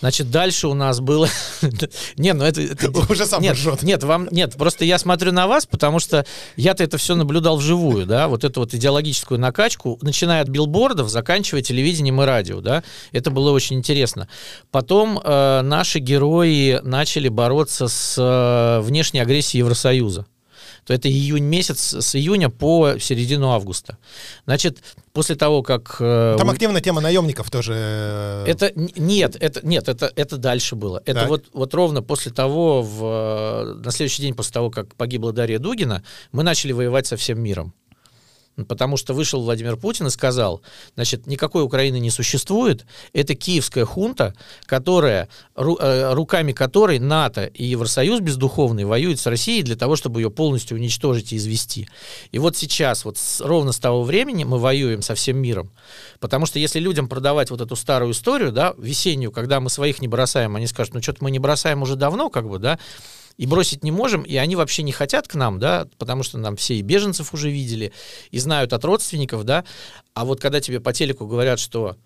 Значит, 0.00 0.30
дальше 0.30 0.68
у 0.68 0.74
нас 0.74 1.00
было... 1.00 1.28
не, 2.16 2.32
ну 2.32 2.44
это... 2.44 2.60
Уже 3.10 3.26
сам 3.26 3.42
нет, 3.42 3.56
нет, 3.82 4.02
вам... 4.02 4.28
Нет, 4.30 4.54
просто 4.56 4.84
я 4.84 4.98
смотрю 4.98 5.32
на 5.32 5.46
вас, 5.46 5.66
потому 5.66 5.98
что 6.00 6.24
я-то 6.56 6.82
это 6.82 6.98
все 6.98 7.14
наблюдал 7.14 7.56
вживую, 7.56 8.06
да, 8.06 8.28
вот 8.28 8.44
эту 8.44 8.60
вот 8.60 8.74
идеологическую 8.74 9.38
накачку, 9.38 9.98
начиная 10.02 10.42
от 10.42 10.48
билбордов, 10.48 11.08
заканчивая 11.08 11.62
телевидением 11.62 12.22
и 12.22 12.24
радио, 12.24 12.60
да, 12.60 12.82
это 13.12 13.30
было 13.30 13.50
очень 13.50 13.76
интересно. 13.76 14.28
Потом 14.70 15.20
э, 15.22 15.60
наши 15.62 15.98
герои 15.98 16.80
начали 16.82 17.28
бороться 17.28 17.88
с 17.88 18.16
э, 18.18 18.80
внешней 18.80 19.20
агрессией 19.20 19.60
Евросоюза 19.60 20.26
то 20.84 20.94
это 20.94 21.08
июнь 21.08 21.44
месяц, 21.44 21.94
с 21.94 22.16
июня 22.16 22.48
по 22.50 22.98
середину 22.98 23.50
августа. 23.50 23.98
Значит, 24.46 24.78
после 25.12 25.36
того, 25.36 25.62
как... 25.62 25.96
Э, 26.00 26.36
Там 26.38 26.50
активная 26.50 26.80
тема 26.80 27.00
наемников 27.00 27.50
тоже. 27.50 27.74
Э, 27.76 28.44
это 28.46 28.72
нет, 28.74 29.36
это 29.40 29.66
нет, 29.66 29.88
это 29.88 30.12
это 30.14 30.36
дальше 30.36 30.76
было. 30.76 31.02
Это 31.04 31.26
вот 31.26 31.46
вот 31.52 31.74
ровно 31.74 32.02
после 32.02 32.32
того, 32.32 32.82
в, 32.82 33.04
э, 33.04 33.74
на 33.84 33.90
следующий 33.90 34.22
день 34.22 34.34
после 34.34 34.52
того, 34.52 34.70
как 34.70 34.94
погибла 34.94 35.32
Дарья 35.32 35.58
Дугина, 35.58 36.02
мы 36.32 36.42
начали 36.42 36.72
воевать 36.72 37.06
со 37.06 37.16
всем 37.16 37.40
миром 37.40 37.74
потому 38.64 38.96
что 38.96 39.14
вышел 39.14 39.42
Владимир 39.42 39.76
Путин 39.76 40.06
и 40.06 40.10
сказал, 40.10 40.62
значит, 40.94 41.26
никакой 41.26 41.62
Украины 41.62 41.98
не 41.98 42.10
существует, 42.10 42.86
это 43.12 43.34
киевская 43.34 43.84
хунта, 43.84 44.34
которая, 44.66 45.28
э, 45.56 46.12
руками 46.14 46.52
которой 46.52 46.98
НАТО 46.98 47.46
и 47.46 47.64
Евросоюз 47.64 48.20
бездуховный 48.20 48.84
воюют 48.84 49.20
с 49.20 49.26
Россией 49.26 49.62
для 49.62 49.76
того, 49.76 49.96
чтобы 49.96 50.20
ее 50.20 50.30
полностью 50.30 50.76
уничтожить 50.76 51.32
и 51.32 51.36
извести. 51.36 51.88
И 52.32 52.38
вот 52.38 52.56
сейчас, 52.56 53.04
вот 53.04 53.18
с, 53.18 53.40
ровно 53.40 53.72
с 53.72 53.78
того 53.78 54.02
времени 54.02 54.44
мы 54.44 54.58
воюем 54.58 55.02
со 55.02 55.14
всем 55.14 55.38
миром, 55.38 55.70
потому 56.18 56.46
что 56.46 56.58
если 56.58 56.78
людям 56.78 57.08
продавать 57.08 57.50
вот 57.50 57.60
эту 57.60 57.76
старую 57.76 58.12
историю, 58.12 58.52
да, 58.52 58.74
весеннюю, 58.78 59.32
когда 59.32 59.60
мы 59.60 59.70
своих 59.70 60.00
не 60.00 60.08
бросаем, 60.08 60.56
они 60.56 60.66
скажут, 60.66 60.94
ну 60.94 61.02
что-то 61.02 61.24
мы 61.24 61.30
не 61.30 61.38
бросаем 61.38 61.82
уже 61.82 61.96
давно, 61.96 62.30
как 62.30 62.48
бы, 62.48 62.58
да, 62.58 62.78
и 63.40 63.46
бросить 63.46 63.82
не 63.82 63.90
можем, 63.90 64.20
и 64.20 64.36
они 64.36 64.54
вообще 64.54 64.82
не 64.82 64.92
хотят 64.92 65.26
к 65.26 65.34
нам, 65.34 65.58
да, 65.58 65.88
потому 65.96 66.22
что 66.22 66.36
нам 66.36 66.56
все 66.56 66.74
и 66.74 66.82
беженцев 66.82 67.32
уже 67.32 67.50
видели, 67.50 67.90
и 68.30 68.38
знают 68.38 68.74
от 68.74 68.84
родственников, 68.84 69.44
да, 69.44 69.64
а 70.12 70.26
вот 70.26 70.42
когда 70.42 70.60
тебе 70.60 70.78
по 70.78 70.92
телеку 70.92 71.26
говорят, 71.26 71.58
что 71.58 71.96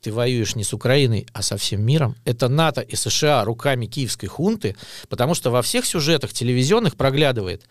ты 0.00 0.10
воюешь 0.10 0.56
не 0.56 0.64
с 0.64 0.72
Украиной, 0.72 1.26
а 1.34 1.42
со 1.42 1.58
всем 1.58 1.82
миром. 1.82 2.16
Это 2.24 2.48
НАТО 2.48 2.80
и 2.80 2.96
США 2.96 3.44
руками 3.44 3.84
киевской 3.84 4.28
хунты, 4.28 4.76
потому 5.10 5.34
что 5.34 5.50
во 5.50 5.60
всех 5.60 5.84
сюжетах 5.84 6.32
телевизионных 6.32 6.96
проглядывает. 6.96 7.64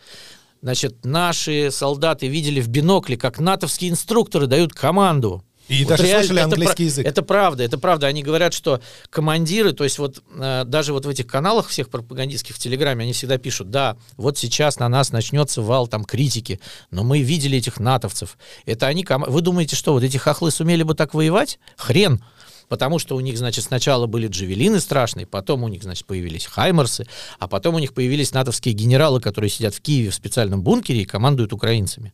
Значит, 0.61 1.03
наши 1.03 1.71
солдаты 1.71 2.27
видели 2.27 2.61
в 2.61 2.67
бинокле, 2.67 3.17
как 3.17 3.39
натовские 3.39 3.89
инструкторы 3.89 4.45
дают 4.45 4.73
команду 4.73 5.43
и 5.67 5.83
вот 5.83 5.89
даже 5.89 6.03
реально, 6.03 6.23
слышали 6.23 6.39
английский 6.39 6.73
это, 6.73 6.83
язык. 6.83 7.05
Это 7.05 7.21
правда, 7.23 7.63
это 7.63 7.77
правда. 7.77 8.07
Они 8.07 8.23
говорят, 8.23 8.53
что 8.53 8.81
командиры, 9.09 9.73
то 9.73 9.83
есть 9.83 9.99
вот 9.99 10.23
э, 10.33 10.63
даже 10.65 10.93
вот 10.93 11.05
в 11.05 11.09
этих 11.09 11.27
каналах 11.27 11.67
всех 11.67 11.89
пропагандистских 11.89 12.55
в 12.55 12.59
Телеграме, 12.59 13.03
они 13.03 13.13
всегда 13.13 13.37
пишут, 13.37 13.69
да, 13.69 13.97
вот 14.15 14.37
сейчас 14.37 14.79
на 14.79 14.87
нас 14.87 15.11
начнется 15.11 15.61
вал 15.61 15.87
там 15.87 16.05
критики, 16.05 16.59
но 16.91 17.03
мы 17.03 17.21
видели 17.21 17.57
этих 17.57 17.79
натовцев. 17.79 18.37
Это 18.65 18.87
они, 18.87 19.03
ком... 19.03 19.25
вы 19.27 19.41
думаете, 19.41 19.75
что 19.75 19.93
вот 19.93 20.03
эти 20.03 20.17
хохлы 20.17 20.51
сумели 20.51 20.83
бы 20.83 20.95
так 20.95 21.13
воевать? 21.13 21.59
Хрен! 21.75 22.23
Потому 22.69 22.99
что 22.99 23.15
у 23.15 23.19
них, 23.21 23.37
значит, 23.37 23.63
сначала 23.63 24.07
были 24.07 24.27
джавелины 24.27 24.79
страшные, 24.79 25.25
потом 25.25 25.63
у 25.63 25.67
них, 25.69 25.83
значит, 25.83 26.05
появились 26.05 26.45
хаймерсы, 26.45 27.07
а 27.39 27.47
потом 27.47 27.75
у 27.75 27.79
них 27.79 27.93
появились 27.93 28.33
натовские 28.33 28.73
генералы, 28.73 29.21
которые 29.21 29.49
сидят 29.49 29.73
в 29.73 29.81
Киеве 29.81 30.09
в 30.09 30.15
специальном 30.15 30.61
бункере 30.61 31.01
и 31.01 31.05
командуют 31.05 31.53
украинцами. 31.53 32.13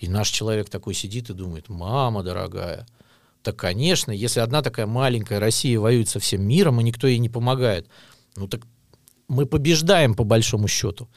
И 0.00 0.08
наш 0.08 0.30
человек 0.30 0.70
такой 0.70 0.94
сидит 0.94 1.30
и 1.30 1.34
думает, 1.34 1.68
мама 1.68 2.22
дорогая, 2.22 2.86
Так, 3.42 3.56
конечно, 3.56 4.10
если 4.12 4.40
одна 4.40 4.62
такая 4.62 4.86
маленькая 4.86 5.40
Россия 5.40 5.78
воюет 5.78 6.08
со 6.08 6.18
всем 6.20 6.42
миром, 6.42 6.80
и 6.80 6.84
никто 6.84 7.06
ей 7.06 7.18
не 7.18 7.28
помогает, 7.28 7.86
ну 8.36 8.48
так 8.48 8.66
мы 9.28 9.46
побеждаем 9.46 10.14
по 10.14 10.24
большому 10.24 10.68
счету. 10.68 11.08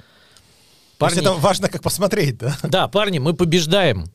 То 0.97 1.07
есть 1.07 1.17
это 1.17 1.33
важно, 1.33 1.67
как 1.67 1.81
посмотреть, 1.81 2.37
да? 2.37 2.57
Да, 2.63 2.87
парни, 2.87 3.19
мы 3.19 3.33
побеждаем. 3.33 4.05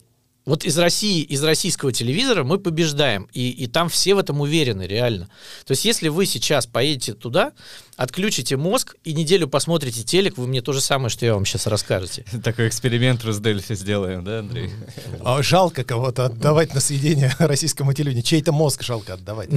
Вот 0.49 0.65
из 0.65 0.79
России, 0.79 1.21
из 1.21 1.45
российского 1.45 1.93
телевизора 1.93 2.43
мы 2.43 2.59
побеждаем. 2.59 3.29
И, 3.35 3.51
и 3.51 3.67
там 3.67 3.91
все 3.91 4.15
в 4.15 4.19
этом 4.19 4.41
уверены, 4.41 4.85
реально. 4.85 5.29
То 5.67 5.73
есть, 5.73 5.85
если 5.85 6.09
вы 6.09 6.25
сейчас 6.25 6.67
поедете 6.67 7.13
туда, 7.13 7.53
отключите 7.99 8.57
мозг 8.57 8.97
и 9.05 9.13
неделю 9.13 9.47
посмотрите 9.47 10.05
телек, 10.05 10.39
вы 10.39 10.47
мне 10.47 10.63
то 10.63 10.73
же 10.73 10.81
самое, 10.81 11.11
что 11.11 11.27
я 11.27 11.35
вам 11.35 11.45
сейчас 11.45 11.67
расскажете. 11.67 12.25
Такой 12.43 12.69
эксперимент 12.69 13.23
Росдельфи 13.27 13.75
сделаем, 13.75 14.25
да, 14.25 14.39
Андрей? 14.39 14.71
А 15.23 15.43
жалко 15.43 15.85
кого-то 15.85 16.25
отдавать 16.25 16.73
на 16.73 16.81
съедение 16.81 17.31
российскому 17.39 17.93
телевидению. 17.93 18.25
Чей-то 18.25 18.53
мозг 18.53 18.83
жалко 18.83 19.15
отдавать. 19.15 19.51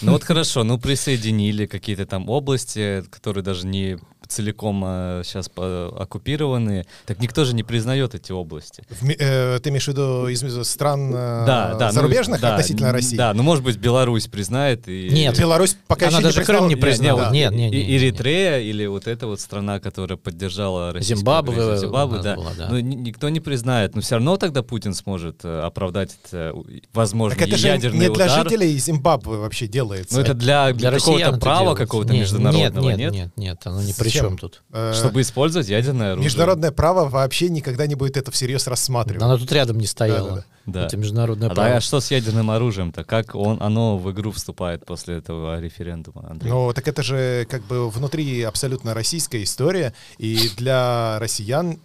Ну 0.00 0.12
вот 0.12 0.24
хорошо, 0.24 0.64
ну 0.64 0.78
присоединили 0.78 1.66
какие-то 1.66 2.06
там 2.06 2.26
области, 2.30 3.04
которые 3.10 3.44
даже 3.44 3.66
не 3.66 3.98
целиком 4.28 4.82
э, 4.86 5.22
сейчас 5.24 5.48
по- 5.48 5.88
оккупированы, 5.98 6.86
так 7.06 7.20
никто 7.20 7.44
же 7.44 7.54
не 7.54 7.62
признает 7.62 8.14
эти 8.14 8.32
области. 8.32 8.84
В 8.88 9.08
э, 9.08 9.58
ты 9.60 9.70
имеешь 9.70 9.84
в 9.84 9.88
виду 9.88 10.28
из 10.28 10.42
из 10.42 10.68
стран 10.68 11.10
э, 11.10 11.44
Да, 11.46 11.74
да. 11.78 11.86
ну, 11.88 11.92
зарубежных 11.92 12.40
да, 12.40 12.50
относительно 12.54 12.92
России? 12.92 13.16
Да, 13.16 13.32
ну 13.34 13.42
может 13.42 13.64
быть 13.64 13.76
Беларусь 13.76 14.26
признает. 14.26 14.88
И... 14.88 15.08
Нет. 15.10 15.38
Беларусь 15.38 15.76
пока 15.86 16.08
Она 16.08 16.18
еще 16.18 16.24
даже 16.28 16.38
не 16.40 16.44
признала- 16.44 16.58
Крым 16.58 16.68
не 16.68 16.74
Не, 16.74 16.80
признала. 16.80 17.24
вот 17.24 17.32
Нет, 17.32 17.52
нет, 17.52 17.72
и- 17.72 17.76
нет, 17.78 17.88
нет. 17.88 18.02
Эритрея 18.02 18.58
или 18.60 18.86
вот 18.86 19.06
эта 19.06 19.26
вот 19.26 19.40
страна, 19.40 19.80
которая 19.80 20.16
поддержала 20.16 20.92
российскую 20.92 21.18
Зимбабве 21.18 21.52
агрессию. 21.62 21.78
Зимбабве, 21.78 22.18
да. 22.22 22.36
была, 22.36 22.50
да. 22.56 22.68
Но 22.70 22.80
ни- 22.80 22.94
никто 22.94 23.28
не 23.28 23.40
признает. 23.40 23.94
Но 23.94 24.00
все 24.00 24.16
равно 24.16 24.36
тогда 24.36 24.62
Путин 24.62 24.94
сможет 24.94 25.40
э, 25.44 25.60
оправдать 25.60 26.16
это, 26.24 26.52
э, 26.54 26.78
возможно, 26.92 27.38
Так 27.38 27.48
это 27.48 27.56
же 27.56 27.68
ядерный 27.68 28.08
не 28.08 28.14
для 28.14 28.26
удар. 28.26 28.44
жителей 28.44 28.76
Зимбабве 28.78 29.36
вообще 29.38 29.66
делается. 29.66 30.14
Ну 30.14 30.20
это 30.20 30.34
для, 30.34 30.72
Для 30.72 30.90
какого-то 30.90 31.12
россиян 31.12 31.30
это 31.34 31.40
права 31.40 31.74
какого-то 31.74 32.12
Нет, 32.12 32.22
международного, 32.22 32.88
нет? 32.90 32.98
нет? 32.98 33.12
Нет, 33.12 33.12
нет, 33.12 33.36
нет, 33.36 33.58
оно 33.64 33.82
ни 33.82 33.92
при? 33.92 34.08
Чем 34.20 34.38
тут. 34.38 34.62
Э, 34.72 34.92
Чтобы 34.94 35.20
использовать 35.20 35.68
ядерное 35.68 36.12
оружие. 36.12 36.24
Международное 36.24 36.70
право 36.70 37.08
вообще 37.08 37.48
никогда 37.48 37.86
не 37.86 37.94
будет 37.94 38.16
это 38.16 38.30
всерьез 38.30 38.66
рассматривать. 38.66 39.22
Она 39.22 39.36
тут 39.36 39.50
рядом 39.52 39.78
не 39.78 39.86
стояла. 39.86 40.44
Да. 40.66 40.86
Это 40.86 40.96
международное 40.98 41.48
А, 41.48 41.54
право. 41.54 41.68
да, 41.70 41.76
а 41.76 41.80
что 41.80 41.98
с 42.00 42.10
ядерным 42.10 42.50
оружием-то? 42.50 43.04
Как 43.04 43.34
он, 43.34 43.56
оно 43.62 43.96
в 43.96 44.10
игру 44.12 44.32
вступает 44.32 44.84
после 44.84 45.16
этого 45.16 45.58
референдума, 45.60 46.28
Андрей? 46.30 46.50
Ну, 46.50 46.72
так 46.74 46.86
это 46.86 47.02
же 47.02 47.46
как 47.48 47.62
бы 47.64 47.88
внутри 47.88 48.42
абсолютно 48.42 48.92
российская 48.92 49.42
история, 49.42 49.94
и 50.18 50.50
для 50.58 51.18
россиян, 51.20 51.78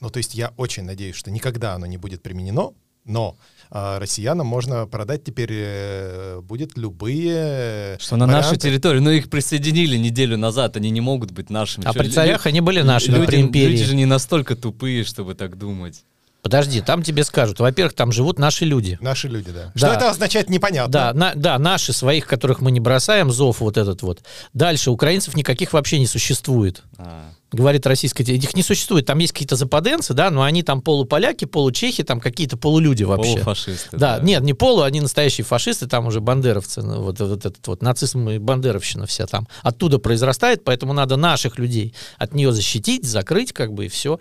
ну, 0.00 0.10
то 0.10 0.18
есть 0.18 0.34
я 0.34 0.52
очень 0.58 0.84
надеюсь, 0.84 1.16
что 1.16 1.30
никогда 1.30 1.74
оно 1.74 1.86
не 1.86 1.96
будет 1.96 2.22
применено, 2.22 2.72
но 3.06 3.36
а, 3.70 3.98
россиянам 3.98 4.46
можно 4.46 4.86
продать 4.86 5.24
теперь 5.24 5.50
э, 5.52 6.40
будет 6.42 6.76
любые 6.76 7.96
Что 7.98 8.16
на 8.16 8.26
нашу 8.26 8.56
территорию, 8.56 9.02
ну 9.02 9.10
их 9.10 9.28
присоединили 9.28 9.96
неделю 9.96 10.36
назад, 10.36 10.76
они 10.76 10.90
не 10.90 11.00
могут 11.00 11.32
быть 11.32 11.50
нашими. 11.50 11.86
А 11.86 11.92
при 11.92 12.08
царях 12.08 12.46
они 12.46 12.60
были 12.60 12.82
нашими, 12.82 13.16
люди, 13.16 13.26
при 13.26 13.40
империи. 13.40 13.72
люди 13.72 13.84
же 13.84 13.96
не 13.96 14.06
настолько 14.06 14.56
тупые, 14.56 15.04
чтобы 15.04 15.34
так 15.34 15.58
думать. 15.58 16.04
Подожди, 16.46 16.80
там 16.80 17.02
тебе 17.02 17.24
скажут, 17.24 17.58
во-первых, 17.58 17.94
там 17.94 18.12
живут 18.12 18.38
наши 18.38 18.64
люди. 18.64 18.98
Наши 19.00 19.26
люди, 19.26 19.50
да. 19.50 19.72
Да. 19.74 19.78
Что 19.78 19.86
это 19.88 20.10
означает, 20.10 20.48
непонятно. 20.48 20.92
Да, 20.92 21.12
на- 21.12 21.34
да, 21.34 21.58
наши, 21.58 21.92
своих, 21.92 22.26
которых 22.26 22.60
мы 22.60 22.70
не 22.70 22.78
бросаем, 22.78 23.32
зов 23.32 23.60
вот 23.60 23.76
этот 23.76 24.02
вот. 24.02 24.20
Дальше, 24.54 24.90
украинцев 24.90 25.34
никаких 25.34 25.72
вообще 25.72 25.98
не 25.98 26.06
существует. 26.06 26.82
А, 26.98 27.30
Говорит 27.52 27.86
российская 27.86 28.24
Их 28.24 28.54
не 28.54 28.62
существует. 28.62 29.06
Там 29.06 29.18
есть 29.18 29.32
какие-то 29.32 29.54
западенцы, 29.54 30.14
да, 30.14 30.30
но 30.30 30.42
они 30.42 30.64
там 30.64 30.82
полуполяки, 30.82 31.44
получехи, 31.44 32.02
там 32.02 32.20
какие-то 32.20 32.56
полулюди 32.56 33.04
вообще. 33.04 33.32
полуфашисты. 33.34 33.96
Да, 33.96 34.18
нет, 34.20 34.42
не 34.42 34.52
полу, 34.52 34.82
они 34.82 35.00
настоящие 35.00 35.44
фашисты, 35.44 35.86
там 35.86 36.06
уже 36.06 36.20
бандеровцы, 36.20 36.82
ну, 36.82 37.02
вот, 37.02 37.20
вот 37.20 37.46
этот 37.46 37.66
вот 37.68 37.82
нацизм 37.82 38.28
и 38.28 38.38
бандеровщина 38.38 39.06
вся 39.06 39.26
там 39.26 39.46
оттуда 39.62 39.98
произрастает, 39.98 40.64
поэтому 40.64 40.92
надо 40.92 41.16
наших 41.16 41.58
людей 41.58 41.94
от 42.18 42.34
нее 42.34 42.50
защитить, 42.50 43.04
закрыть, 43.04 43.52
как 43.52 43.72
бы, 43.72 43.86
и 43.86 43.88
все. 43.88 44.18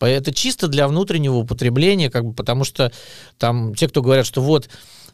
Это 0.00 0.32
чисто 0.32 0.68
для 0.68 0.86
внутреннего 0.88 1.36
употребления, 1.36 2.10
как 2.10 2.24
бы, 2.24 2.32
потому 2.34 2.64
что 2.64 2.92
там 3.38 3.74
те, 3.74 3.88
кто 3.88 4.02
говорят, 4.02 4.26
что 4.26 4.40
вот 4.40 4.68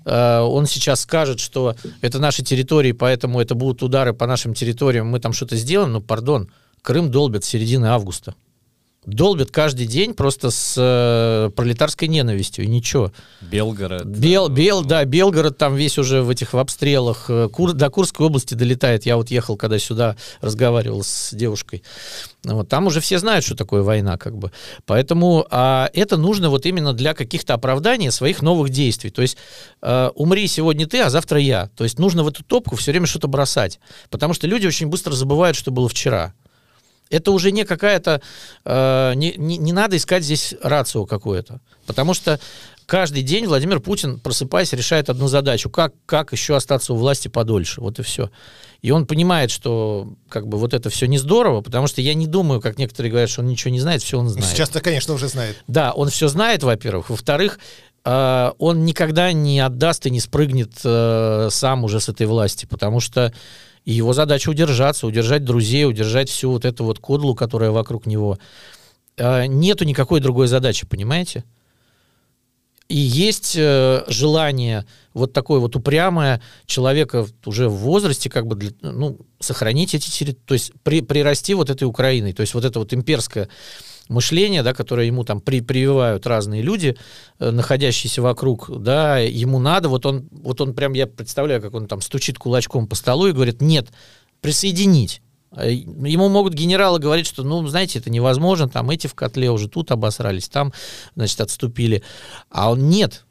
э, 0.05 0.39
он 0.41 0.67
сейчас 0.67 1.03
скажет, 1.03 1.41
что 1.41 1.77
это 2.01 2.19
наши 2.19 2.43
территории, 2.43 2.93
поэтому 2.93 3.41
это 3.41 3.55
будут 3.55 3.83
удары 3.83 4.13
по 4.13 4.27
нашим 4.27 4.55
территориям, 4.55 5.07
мы 5.09 5.21
там 5.21 5.33
что-то 5.33 5.57
сделаем, 5.57 5.93
ну, 5.93 6.01
пардон, 6.01 6.51
Крым 6.83 7.11
долбят 7.11 7.45
с 7.45 7.49
середины 7.49 7.87
августа. 7.87 8.35
Долбят 9.07 9.51
каждый 9.51 9.87
день 9.87 10.13
просто 10.13 10.51
с 10.51 10.75
э, 10.77 11.51
пролетарской 11.57 12.07
ненавистью, 12.07 12.67
и 12.67 12.69
ничего. 12.69 13.13
Белгород. 13.41 14.05
Бел, 14.05 14.49
Бел, 14.49 14.85
да, 14.85 15.07
Белгород 15.07 15.57
там 15.57 15.75
весь 15.75 15.97
уже 15.97 16.21
в 16.21 16.29
этих 16.29 16.53
в 16.53 16.59
обстрелах. 16.59 17.31
э, 17.31 17.49
Кур, 17.51 17.73
до 17.73 17.89
Курской 17.89 18.27
области 18.27 18.53
долетает. 18.53 19.07
Я 19.07 19.17
вот 19.17 19.31
ехал, 19.31 19.57
когда 19.57 19.79
сюда 19.79 20.17
разговаривал 20.43 21.03
с 21.03 21.33
девушкой. 21.33 21.83
Ну 22.45 22.57
Вот, 22.57 22.69
там 22.69 22.89
уже 22.89 23.01
все 23.01 23.19
знают, 23.19 23.43
что 23.43 23.55
такое 23.55 23.81
война, 23.81 24.19
как 24.19 24.37
бы. 24.37 24.53
Поэтому 24.85 25.47
а, 25.51 25.89
это 25.95 26.19
нужно 26.19 26.51
вот 26.51 26.67
именно 26.67 26.93
для 26.93 27.15
каких-то 27.15 27.55
оправданий 27.55 28.11
своих 28.11 28.43
новых 28.43 28.69
действий. 28.69 29.09
То 29.09 29.23
есть 29.23 29.39
э, 29.81 30.11
умри 30.15 30.47
сегодня 30.47 30.87
ты, 30.87 31.01
а 31.01 31.09
завтра 31.09 31.41
я. 31.41 31.71
То 31.75 31.85
есть 31.85 31.99
нужно 31.99 32.23
в 32.23 32.29
эту 32.29 32.45
топку 32.45 32.77
все 32.77 32.91
время 32.91 33.07
что-то 33.07 33.29
бросать. 33.29 33.81
Потому 34.11 34.35
что 34.35 34.47
люди 34.47 34.67
очень 34.67 34.89
быстро 34.89 35.13
забывают, 35.13 35.57
что 35.57 35.71
было 35.71 35.89
вчера. 35.89 36.35
Это 37.11 37.33
уже 37.33 37.51
не 37.53 37.65
какая-то... 37.65 38.23
э, 38.65 39.13
не, 39.15 39.35
не, 39.37 39.59
не 39.59 39.73
надо 39.73 39.97
искать 39.97 40.25
здесь 40.25 40.55
рацио 40.63 41.07
какое-то. 41.07 41.61
Потому 41.87 42.15
что 42.15 42.41
каждый 42.87 43.23
день 43.23 43.47
Владимир 43.47 43.81
Путин, 43.81 44.19
просыпаясь, 44.19 44.73
решает 44.73 45.11
одну 45.11 45.29
задачу. 45.29 45.71
Как, 45.71 45.93
как 46.07 46.33
еще 46.33 46.57
остаться 46.57 46.93
у 46.93 46.97
власти 46.97 47.29
подольше? 47.29 47.81
Вот 47.81 47.99
и 47.99 48.03
все. 48.03 48.31
И 48.83 48.93
он 48.93 49.07
понимает, 49.07 49.51
что 49.51 50.15
как 50.29 50.47
бы 50.47 50.57
вот 50.57 50.73
это 50.73 50.89
все 50.89 51.07
не 51.07 51.19
здорово, 51.19 51.61
потому 51.61 51.87
что 51.87 52.01
я 52.01 52.15
не 52.15 52.27
думаю, 52.27 52.61
как 52.61 52.79
некоторые 52.79 53.11
говорят, 53.11 53.29
что 53.29 53.43
он 53.43 53.49
ничего 53.49 53.71
не 53.71 53.81
знает, 53.81 54.03
все 54.03 54.19
он 54.19 54.29
знает. 54.29 54.49
Сейчас-то, 54.49 54.81
конечно, 54.81 55.15
уже 55.15 55.29
знает. 55.29 55.57
Да, 55.67 55.93
он 55.93 56.09
все 56.09 56.29
знает, 56.29 56.63
во-первых. 56.63 57.11
Во-вторых, 57.11 57.59
э, 58.05 58.53
он 58.59 58.85
никогда 58.85 59.33
не 59.33 59.61
отдаст 59.61 60.07
и 60.07 60.11
не 60.11 60.21
спрыгнет 60.21 60.73
э, 60.83 61.49
сам 61.51 61.85
уже 61.85 62.01
с 62.01 62.09
этой 62.09 62.27
власти, 62.27 62.67
потому 62.67 63.01
что 63.01 63.33
и 63.85 63.93
его 63.93 64.13
задача 64.13 64.51
удержаться, 64.51 65.07
удержать 65.07 65.45
друзей, 65.45 65.87
удержать 65.87 66.29
всю 66.29 66.51
вот 66.51 66.65
эту 66.65 66.85
вот 66.85 66.99
кодлу, 66.99 67.35
которая 67.35 67.71
вокруг 67.71 68.07
него. 68.07 68.39
Э, 69.17 69.47
нету 69.47 69.85
никакой 69.85 70.21
другой 70.21 70.49
задачи, 70.49 70.87
понимаете? 70.87 71.45
И 72.89 72.97
есть 72.97 73.55
э, 73.57 74.03
желание 74.09 74.85
вот 75.15 75.33
такое 75.33 75.61
вот 75.61 75.77
упрямое 75.77 76.41
человека 76.67 77.27
уже 77.47 77.69
в 77.69 77.77
возрасте, 77.77 78.29
как 78.29 78.47
бы, 78.47 78.57
для- 78.57 78.73
ну, 78.83 79.19
сохранить 79.39 79.95
эти 79.95 80.11
территории, 80.11 80.45
то 80.45 80.55
есть 80.55 80.73
при, 80.83 81.01
прирасти 81.01 81.55
вот 81.55 81.71
этой 81.71 81.85
Украиной, 81.85 82.33
то 82.33 82.41
есть 82.41 82.53
вот 82.53 82.65
это 82.65 82.81
вот 82.81 82.93
имперское 82.93 83.49
мышление, 84.11 84.63
да, 84.63 84.75
которое 84.75 85.07
ему 85.07 85.25
там 85.25 85.41
при, 85.41 85.61
прививают 85.61 86.27
разные 86.27 86.63
люди, 86.63 86.97
э, 87.39 87.51
находящиеся 87.51 88.21
вокруг, 88.21 88.71
да, 88.83 89.19
ему 89.19 89.59
надо, 89.59 89.89
вот 89.89 90.05
он, 90.05 90.29
вот 90.31 90.61
он 90.61 90.75
прям, 90.75 90.93
я 90.93 91.07
представляю, 91.07 91.63
как 91.63 91.75
он 91.75 91.87
там 91.87 92.01
стучит 92.01 92.39
кулачком 92.39 92.87
по 92.87 92.97
столу 92.97 93.29
и 93.29 93.33
говорит, 93.33 93.63
нет, 93.63 93.89
присоединить. 94.41 95.23
А 95.53 95.67
Ему 95.67 96.29
могут 96.29 96.55
генералы 96.55 96.99
говорить, 96.99 97.27
что, 97.27 97.43
ну, 97.43 97.67
знаете, 97.67 97.99
это 97.99 98.11
невозможно, 98.11 98.69
там 98.69 98.91
эти 98.91 99.07
в 99.07 99.15
котле 99.15 99.51
уже 99.51 99.69
тут 99.69 99.91
обосрались, 99.91 100.49
там, 100.49 100.73
значит, 101.15 101.41
отступили. 101.41 102.03
А 102.51 102.71
он 102.71 102.89
нет, 102.89 103.25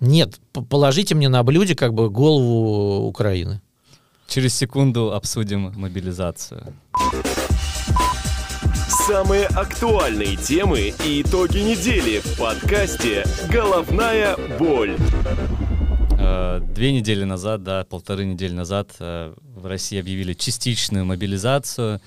нет, 0.00 0.40
положите 0.52 1.14
мне 1.14 1.28
на 1.28 1.42
блюде 1.42 1.74
как 1.74 1.94
бы 1.94 2.10
голову 2.10 3.06
Украины. 3.06 3.60
Через 4.26 4.54
секунду 4.54 5.12
обсудим 5.12 5.72
мобилизацию. 5.76 6.74
Самые 9.06 9.46
актуальные 9.46 10.36
темы 10.36 10.92
и 11.04 11.22
итоги 11.22 11.58
недели 11.58 12.20
в 12.20 12.38
подкасте 12.38 13.24
«Головная 13.50 14.36
боль». 14.58 14.96
Э, 16.18 16.60
Две 16.60 16.92
недели 16.92 17.24
назад, 17.24 17.62
да, 17.64 17.84
полторы 17.84 18.24
недели 18.24 18.52
назад 18.52 18.90
э, 19.00 19.34
в 19.56 19.66
России 19.66 19.98
объявили 19.98 20.34
частичную 20.34 21.04
мобилизацию. 21.04 22.00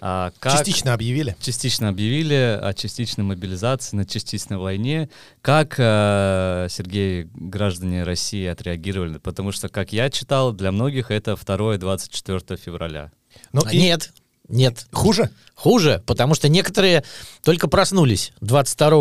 А 0.00 0.30
как- 0.38 0.52
Частично 0.52 0.92
объявили. 0.92 1.34
частично 1.40 1.88
объявили 1.88 2.34
о 2.62 2.72
частичной 2.74 3.24
мобилизации 3.24 3.96
на 3.96 4.04
частичной 4.04 4.58
войне. 4.58 5.08
Как, 5.40 5.74
э, 5.78 6.66
Сергей, 6.70 7.28
граждане 7.34 8.04
России 8.04 8.46
отреагировали? 8.46 9.18
Потому 9.18 9.52
что, 9.52 9.68
как 9.68 9.92
я 9.92 10.10
читал, 10.10 10.52
для 10.52 10.70
многих 10.70 11.10
это 11.10 11.34
2-24 11.34 12.56
февраля. 12.56 13.10
Ну, 13.52 13.62
А 13.64 13.72
и 13.72 13.78
Нет, 13.78 14.12
нет, 14.48 14.86
Хуже? 14.92 15.30
Хуже, 15.54 16.02
потому 16.06 16.34
что 16.34 16.48
некоторые 16.48 17.02
только 17.42 17.66
проснулись 17.66 18.32
22 18.42 18.98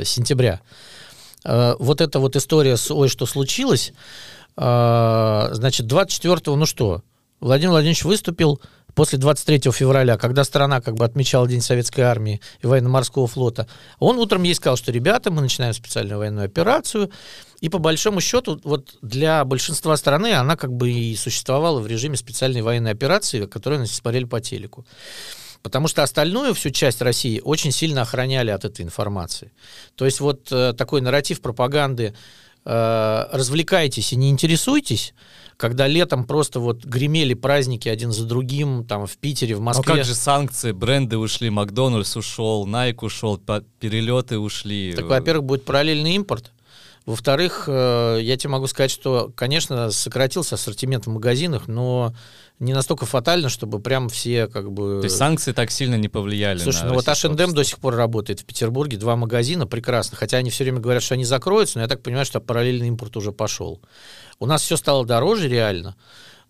э, 0.00 0.02
сентября. 0.04 0.60
Э, 1.44 1.74
Вот 1.78 2.00
эта 2.00 2.20
вот 2.20 2.36
история 2.36 2.76
с 2.76 2.90
«Ой, 2.90 3.08
что 3.08 3.26
случилось», 3.26 3.92
э, 4.56 5.48
значит, 5.52 5.86
24 5.86 6.56
ну 6.56 6.64
что, 6.64 7.02
Владимир 7.40 7.72
Владимирович 7.72 8.04
выступил, 8.04 8.60
после 8.94 9.18
23 9.18 9.70
февраля, 9.72 10.16
когда 10.16 10.44
страна 10.44 10.80
как 10.80 10.94
бы 10.94 11.04
отмечала 11.04 11.48
День 11.48 11.60
Советской 11.60 12.02
Армии 12.02 12.40
и 12.60 12.66
военно-морского 12.66 13.26
флота, 13.26 13.66
он 13.98 14.18
утром 14.18 14.42
ей 14.42 14.54
сказал, 14.54 14.76
что, 14.76 14.92
ребята, 14.92 15.30
мы 15.30 15.42
начинаем 15.42 15.74
специальную 15.74 16.18
военную 16.18 16.46
операцию, 16.46 17.10
и 17.60 17.68
по 17.68 17.78
большому 17.78 18.20
счету 18.20 18.60
вот 18.64 18.96
для 19.02 19.44
большинства 19.44 19.96
страны 19.96 20.32
она 20.32 20.56
как 20.56 20.72
бы 20.72 20.90
и 20.90 21.14
существовала 21.16 21.80
в 21.80 21.86
режиме 21.86 22.16
специальной 22.16 22.62
военной 22.62 22.90
операции, 22.90 23.46
которую 23.46 23.78
они 23.78 23.88
смотрели 23.88 24.24
по 24.24 24.40
телеку. 24.40 24.84
Потому 25.62 25.86
что 25.86 26.02
остальную 26.02 26.54
всю 26.54 26.70
часть 26.70 27.00
России 27.00 27.40
очень 27.42 27.70
сильно 27.70 28.02
охраняли 28.02 28.50
от 28.50 28.64
этой 28.64 28.84
информации. 28.84 29.52
То 29.94 30.04
есть 30.04 30.18
вот 30.18 30.50
э, 30.50 30.72
такой 30.72 31.00
нарратив 31.02 31.40
пропаганды 31.40 32.14
э, 32.64 33.26
«развлекайтесь 33.30 34.12
и 34.12 34.16
не 34.16 34.30
интересуйтесь», 34.30 35.14
когда 35.62 35.86
летом 35.86 36.24
просто 36.24 36.58
вот 36.58 36.84
гремели 36.84 37.34
праздники 37.34 37.88
один 37.88 38.10
за 38.10 38.24
другим, 38.24 38.84
там 38.84 39.06
в 39.06 39.16
Питере, 39.16 39.54
в 39.54 39.60
Ну 39.60 39.66
Москве. 39.66 39.94
как 39.94 40.04
же 40.04 40.16
санкции, 40.16 40.72
бренды 40.72 41.18
ушли, 41.18 41.50
Макдональдс 41.50 42.16
ушел, 42.16 42.66
Найк 42.66 43.04
ушел, 43.04 43.38
перелеты 43.78 44.40
ушли. 44.40 44.92
Так, 44.92 45.04
во-первых, 45.04 45.44
будет 45.44 45.64
параллельный 45.64 46.16
импорт. 46.16 46.50
Во-вторых, 47.04 47.64
э, 47.66 48.18
я 48.20 48.36
тебе 48.36 48.50
могу 48.50 48.66
сказать, 48.68 48.90
что, 48.90 49.32
конечно, 49.34 49.90
сократился 49.90 50.54
ассортимент 50.54 51.06
в 51.06 51.10
магазинах, 51.10 51.66
но 51.66 52.14
не 52.60 52.72
настолько 52.72 53.06
фатально, 53.06 53.48
чтобы 53.48 53.80
прям 53.80 54.08
все 54.08 54.46
как 54.46 54.70
бы... 54.70 55.00
То 55.00 55.06
есть 55.06 55.16
санкции 55.16 55.52
так 55.52 55.72
сильно 55.72 55.96
не 55.96 56.08
повлияли 56.08 56.58
Слушай, 56.58 56.84
ну 56.84 56.94
вот 56.94 57.08
H&M 57.08 57.54
до 57.54 57.64
сих 57.64 57.78
пор 57.78 57.96
работает 57.96 58.40
в 58.40 58.44
Петербурге, 58.44 58.98
два 58.98 59.16
магазина, 59.16 59.66
прекрасно. 59.66 60.16
Хотя 60.16 60.36
они 60.36 60.50
все 60.50 60.62
время 60.62 60.78
говорят, 60.78 61.02
что 61.02 61.14
они 61.14 61.24
закроются, 61.24 61.78
но 61.78 61.82
я 61.82 61.88
так 61.88 62.02
понимаю, 62.02 62.24
что 62.24 62.40
параллельный 62.40 62.86
импорт 62.86 63.16
уже 63.16 63.32
пошел. 63.32 63.80
У 64.38 64.46
нас 64.46 64.62
все 64.62 64.76
стало 64.76 65.04
дороже 65.04 65.48
реально, 65.48 65.96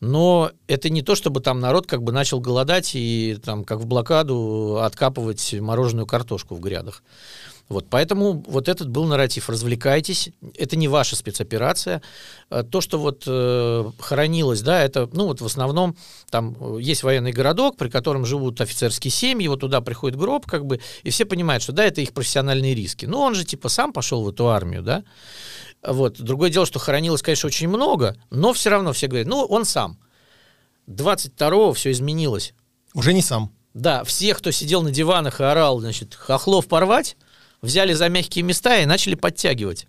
но 0.01 0.51
это 0.67 0.91
не 0.91 1.01
то, 1.01 1.15
чтобы 1.15 1.41
там 1.41 1.61
народ 1.61 1.87
как 1.87 2.03
бы 2.03 2.13
начал 2.13 2.41
голодать 2.41 2.91
и 2.95 3.39
там 3.43 3.65
как 3.65 3.79
в 3.79 3.87
блокаду 3.87 4.81
откапывать 4.83 5.55
мороженую 5.55 6.07
картошку 6.07 6.57
в 6.57 6.61
грядах. 6.61 7.03
Вот, 7.73 7.87
поэтому 7.89 8.45
вот 8.47 8.69
этот 8.69 8.91
был 8.91 9.07
нарратив. 9.07 9.49
Развлекайтесь. 9.49 10.29
Это 10.59 10.77
не 10.77 10.89
ваша 10.89 11.17
спецоперация. 11.17 12.03
Э, 12.51 12.63
То, 12.63 12.83
что 12.83 12.99
вот 12.99 13.25
э, 13.27 13.91
хоронилось, 13.99 14.61
да, 14.61 14.83
это, 14.83 15.09
ну, 15.15 15.25
вот 15.25 15.41
в 15.41 15.47
основном 15.47 15.97
там 16.29 16.55
э, 16.61 16.81
есть 16.83 17.03
военный 17.03 17.33
городок, 17.33 17.79
при 17.79 17.89
котором 17.89 18.27
живут 18.27 18.61
офицерские 18.61 19.11
семьи, 19.11 19.49
вот 19.49 19.61
туда 19.61 19.81
приходит 19.81 20.19
гроб, 20.19 20.45
как 20.45 20.67
бы, 20.67 20.81
и 21.03 21.09
все 21.09 21.25
понимают, 21.25 21.63
что 21.63 21.73
да, 21.73 21.87
это 21.87 22.03
их 22.03 22.13
профессиональные 22.13 22.75
риски. 22.75 23.07
Ну, 23.07 23.19
он 23.21 23.35
же 23.35 23.47
типа 23.47 23.71
сам 23.71 23.95
пошел 23.95 24.23
в 24.23 24.29
эту 24.29 24.51
армию, 24.51 24.83
да. 24.83 25.03
Вот. 25.83 26.21
Другое 26.21 26.51
дело, 26.51 26.67
что 26.67 26.79
хоронилось, 26.79 27.23
конечно, 27.23 27.47
очень 27.47 27.69
много, 27.69 28.19
но 28.29 28.53
все 28.53 28.69
равно 28.69 28.93
все 28.93 29.07
говорят, 29.07 29.29
ну, 29.29 29.47
он 29.47 29.65
сам. 29.65 29.99
22-го 30.89 31.73
все 31.73 31.91
изменилось. 31.91 32.53
Уже 32.93 33.15
не 33.15 33.23
сам. 33.23 33.51
Да, 33.73 34.05
всех, 34.05 34.39
кто 34.39 34.51
сидел 34.51 34.83
на 34.83 34.91
диванах 34.91 35.41
и 35.41 35.45
орал, 35.45 35.81
значит, 35.81 36.15
хохлов 36.15 36.67
порвать, 36.67 37.17
взяли 37.63 37.93
за 37.93 38.09
мягкие 38.09 38.45
места 38.45 38.81
и 38.81 38.87
начали 38.87 39.15
подтягивать. 39.15 39.87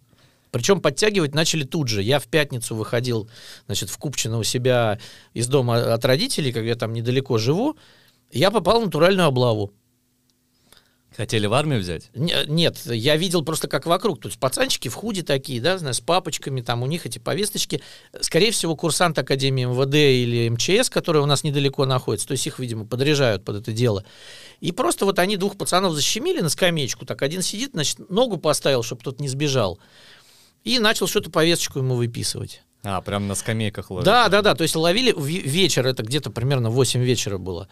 Причем 0.52 0.82
подтягивать 0.82 1.34
начали 1.34 1.64
тут 1.64 1.88
же. 1.88 2.04
Я 2.04 2.20
в 2.20 2.28
пятницу 2.28 2.76
выходил, 2.76 3.28
значит, 3.66 3.90
в 3.90 3.98
Купчино 3.98 4.38
у 4.38 4.44
себя 4.44 5.00
из 5.34 5.48
дома 5.48 5.94
от 5.94 6.06
родителей, 6.06 6.52
как 6.52 6.64
я 6.64 6.76
там 6.76 6.94
недалеко 6.94 7.40
живу, 7.40 7.76
я 8.32 8.52
попал 8.52 8.80
в 8.80 8.86
натуральную 8.86 9.28
облаву. 9.28 9.74
Хотели 11.16 11.46
в 11.46 11.54
армию 11.54 11.80
взять? 11.80 12.10
Не- 12.16 12.46
Нет, 12.48 12.80
я 12.86 13.16
видел 13.18 13.44
просто 13.44 13.68
как 13.68 13.86
вокруг. 13.86 14.20
То 14.20 14.28
есть 14.30 14.40
пацанчики 14.40 14.88
в 14.88 14.96
худе 14.96 15.22
такие, 15.24 15.62
да, 15.62 15.78
знаешь, 15.78 15.98
с 15.98 16.02
папочками, 16.02 16.62
там 16.62 16.82
у 16.84 16.88
них 16.88 17.06
эти 17.06 17.20
повесточки. 17.20 17.82
Скорее 18.22 18.52
всего, 18.52 18.76
курсант 18.76 19.18
Академии 19.20 19.66
МВД 19.66 19.96
или 19.96 20.50
МЧС, 20.50 20.90
который 20.90 21.22
у 21.22 21.26
нас 21.26 21.44
недалеко 21.44 21.86
находится, 21.86 22.28
то 22.28 22.32
есть 22.34 22.48
их, 22.48 22.60
видимо, 22.60 22.86
подряжают 22.86 23.46
под 23.46 23.58
это 23.58 23.72
дело. 23.72 24.04
И 24.60 24.72
просто 24.72 25.06
вот 25.06 25.20
они 25.20 25.38
двух 25.38 25.58
пацанов 25.58 25.94
защемили 25.94 26.42
на 26.42 26.50
скамеечку, 26.50 27.06
так 27.06 27.22
один 27.22 27.42
сидит, 27.42 27.72
значит, 27.74 28.10
ногу 28.10 28.38
поставил, 28.38 28.82
чтобы 28.84 29.02
тот 29.04 29.20
не 29.20 29.28
сбежал, 29.30 29.80
и 30.64 30.80
начал 30.80 31.08
что-то 31.08 31.30
повесточку 31.30 31.80
ему 31.80 31.96
выписывать. 31.96 32.64
А, 32.86 33.00
прям 33.02 33.28
на 33.30 33.36
скамейках 33.36 33.92
ложат. 33.92 34.06
Да, 34.06 34.28
да, 34.28 34.42
да. 34.42 34.56
То 34.56 34.64
есть 34.64 34.76
ловили 34.76 35.14
вечер, 35.18 35.88
это 35.88 36.04
где-то 36.04 36.32
примерно 36.32 36.70
8 36.70 37.02
вечера 37.02 37.38
было. 37.38 37.70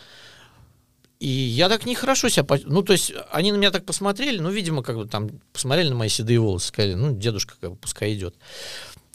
И 1.22 1.28
я 1.28 1.70
так 1.70 1.86
нехорошо 1.86 2.30
себя... 2.30 2.48
Ну, 2.66 2.82
то 2.82 2.94
есть 2.94 3.14
они 3.32 3.52
на 3.52 3.58
меня 3.58 3.70
так 3.70 3.86
посмотрели, 3.86 4.40
ну, 4.40 4.50
видимо, 4.50 4.82
как 4.82 4.98
бы 4.98 5.06
там 5.06 5.30
посмотрели 5.54 5.90
на 5.90 5.96
мои 5.96 6.10
седые 6.10 6.40
волосы, 6.40 6.70
сказали, 6.70 6.96
ну, 6.96 7.16
дедушка, 7.16 7.54
как 7.62 7.70
бы, 7.70 7.76
пускай 7.76 8.16
идет. 8.16 8.34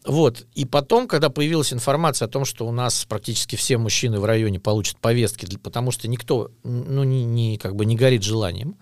Вот. 0.05 0.47
И 0.55 0.67
потом, 0.67 1.09
когда 1.09 1.31
появилась 1.31 1.73
информация 1.73 2.27
о 2.27 2.29
том, 2.29 2.45
что 2.45 2.65
у 2.65 2.71
нас 2.71 3.05
практически 3.07 3.57
все 3.57 3.77
мужчины 3.77 4.21
в 4.21 4.25
районе 4.25 4.61
получат 4.61 4.99
повестки, 4.99 5.57
потому 5.57 5.91
что 5.91 6.07
никто, 6.07 6.53
ну, 6.63 7.03
не, 7.03 7.25
не, 7.25 7.59
как 7.59 7.75
бы 7.75 7.85
не 7.85 7.97
горит 7.97 8.23
желанием, 8.23 8.77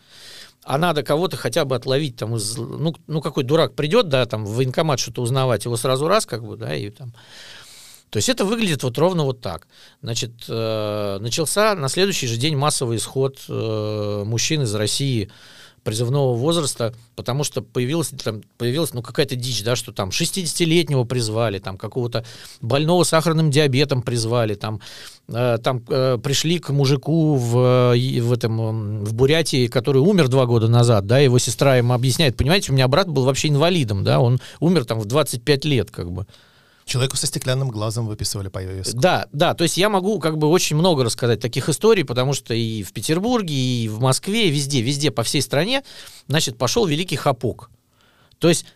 а 0.63 0.77
надо 0.77 1.03
кого-то 1.03 1.39
хотя 1.39 1.65
бы 1.65 1.77
отловить 1.77 2.17
там. 2.17 2.39
Ну, 2.59 2.95
ну 3.07 3.23
какой 3.23 3.45
дурак 3.45 3.75
придет, 3.75 4.11
да, 4.11 4.27
там 4.27 4.45
в 4.45 4.55
военкомат 4.57 5.01
что-то 5.01 5.23
узнавать, 5.23 5.65
его 5.65 5.79
сразу 5.79 6.09
раз, 6.09 6.27
как 6.27 6.45
бы, 6.45 6.59
да, 6.59 6.75
и 6.77 6.91
там... 6.91 7.15
То 8.15 8.19
есть 8.19 8.29
это 8.29 8.45
выглядит 8.45 8.85
вот 8.85 8.97
ровно 8.97 9.25
вот 9.25 9.41
так. 9.41 9.67
Значит, 10.01 10.45
э, 10.49 11.19
начался 11.21 11.75
на 11.75 11.89
следующий 11.89 12.29
же 12.29 12.37
день 12.37 12.55
массовый 12.55 12.99
исход 12.99 13.41
э, 13.49 14.23
мужчин 14.25 14.63
из 14.63 14.73
России 14.73 15.33
призывного 15.83 16.33
возраста, 16.37 16.95
потому 17.17 17.43
что 17.43 17.61
появилась, 17.61 18.11
там, 18.23 18.43
появилась 18.57 18.95
ну, 18.95 19.03
какая-то 19.03 19.35
дичь, 19.35 19.65
да, 19.65 19.75
что 19.75 19.91
там 19.91 20.11
60-летнего 20.11 21.03
призвали, 21.03 21.59
там 21.59 21.77
какого-то 21.77 22.25
больного 22.61 23.03
сахарным 23.03 23.51
диабетом 23.51 24.01
призвали, 24.01 24.55
там, 24.55 24.81
э, 25.27 25.59
там 25.61 25.83
э, 25.89 26.17
пришли 26.23 26.61
к 26.61 26.69
мужику 26.69 27.35
в, 27.35 27.95
э, 27.97 28.21
в, 28.21 28.33
этом, 28.33 29.05
в 29.05 29.13
Бурятии, 29.13 29.67
который 29.67 29.99
умер 29.99 30.29
два 30.29 30.47
года 30.47 30.69
назад, 30.69 31.09
да, 31.09 31.19
его 31.19 31.41
сестра 31.41 31.79
ему 31.79 31.93
объясняет, 31.93 32.37
понимаете, 32.37 32.71
у 32.71 32.77
меня 32.77 32.87
брат 32.87 33.09
был 33.09 33.25
вообще 33.25 33.49
инвалидом, 33.49 34.05
да, 34.05 34.21
он 34.21 34.39
умер 34.61 34.85
там 34.85 35.01
в 35.01 35.05
25 35.07 35.65
лет, 35.65 35.91
как 35.91 36.13
бы. 36.13 36.29
Человеку 36.85 37.17
со 37.17 37.27
стеклянным 37.27 37.71
глазом 37.71 38.07
выписывали 38.07 38.49
повестку. 38.49 39.01
Да, 39.01 39.27
да, 39.33 39.55
то 39.55 39.65
есть 39.65 39.79
я 39.79 39.89
могу 39.89 40.19
как 40.19 40.37
бы 40.37 40.49
очень 40.49 40.77
много 40.77 41.03
рассказать 41.03 41.41
таких 41.41 41.69
историй, 41.69 42.05
потому 42.05 42.35
что 42.35 42.53
и 42.53 42.83
в 42.83 42.93
Петербурге, 42.93 43.55
и 43.55 43.89
в 43.89 44.01
Москве, 44.01 44.51
везде, 44.51 44.83
везде, 44.83 45.11
по 45.11 45.23
всей 45.23 45.41
стране, 45.41 45.83
значит, 46.27 46.59
пошел 46.59 46.85
великий 46.85 47.17
хапок. 47.17 47.71
То 48.39 48.49
есть 48.49 48.67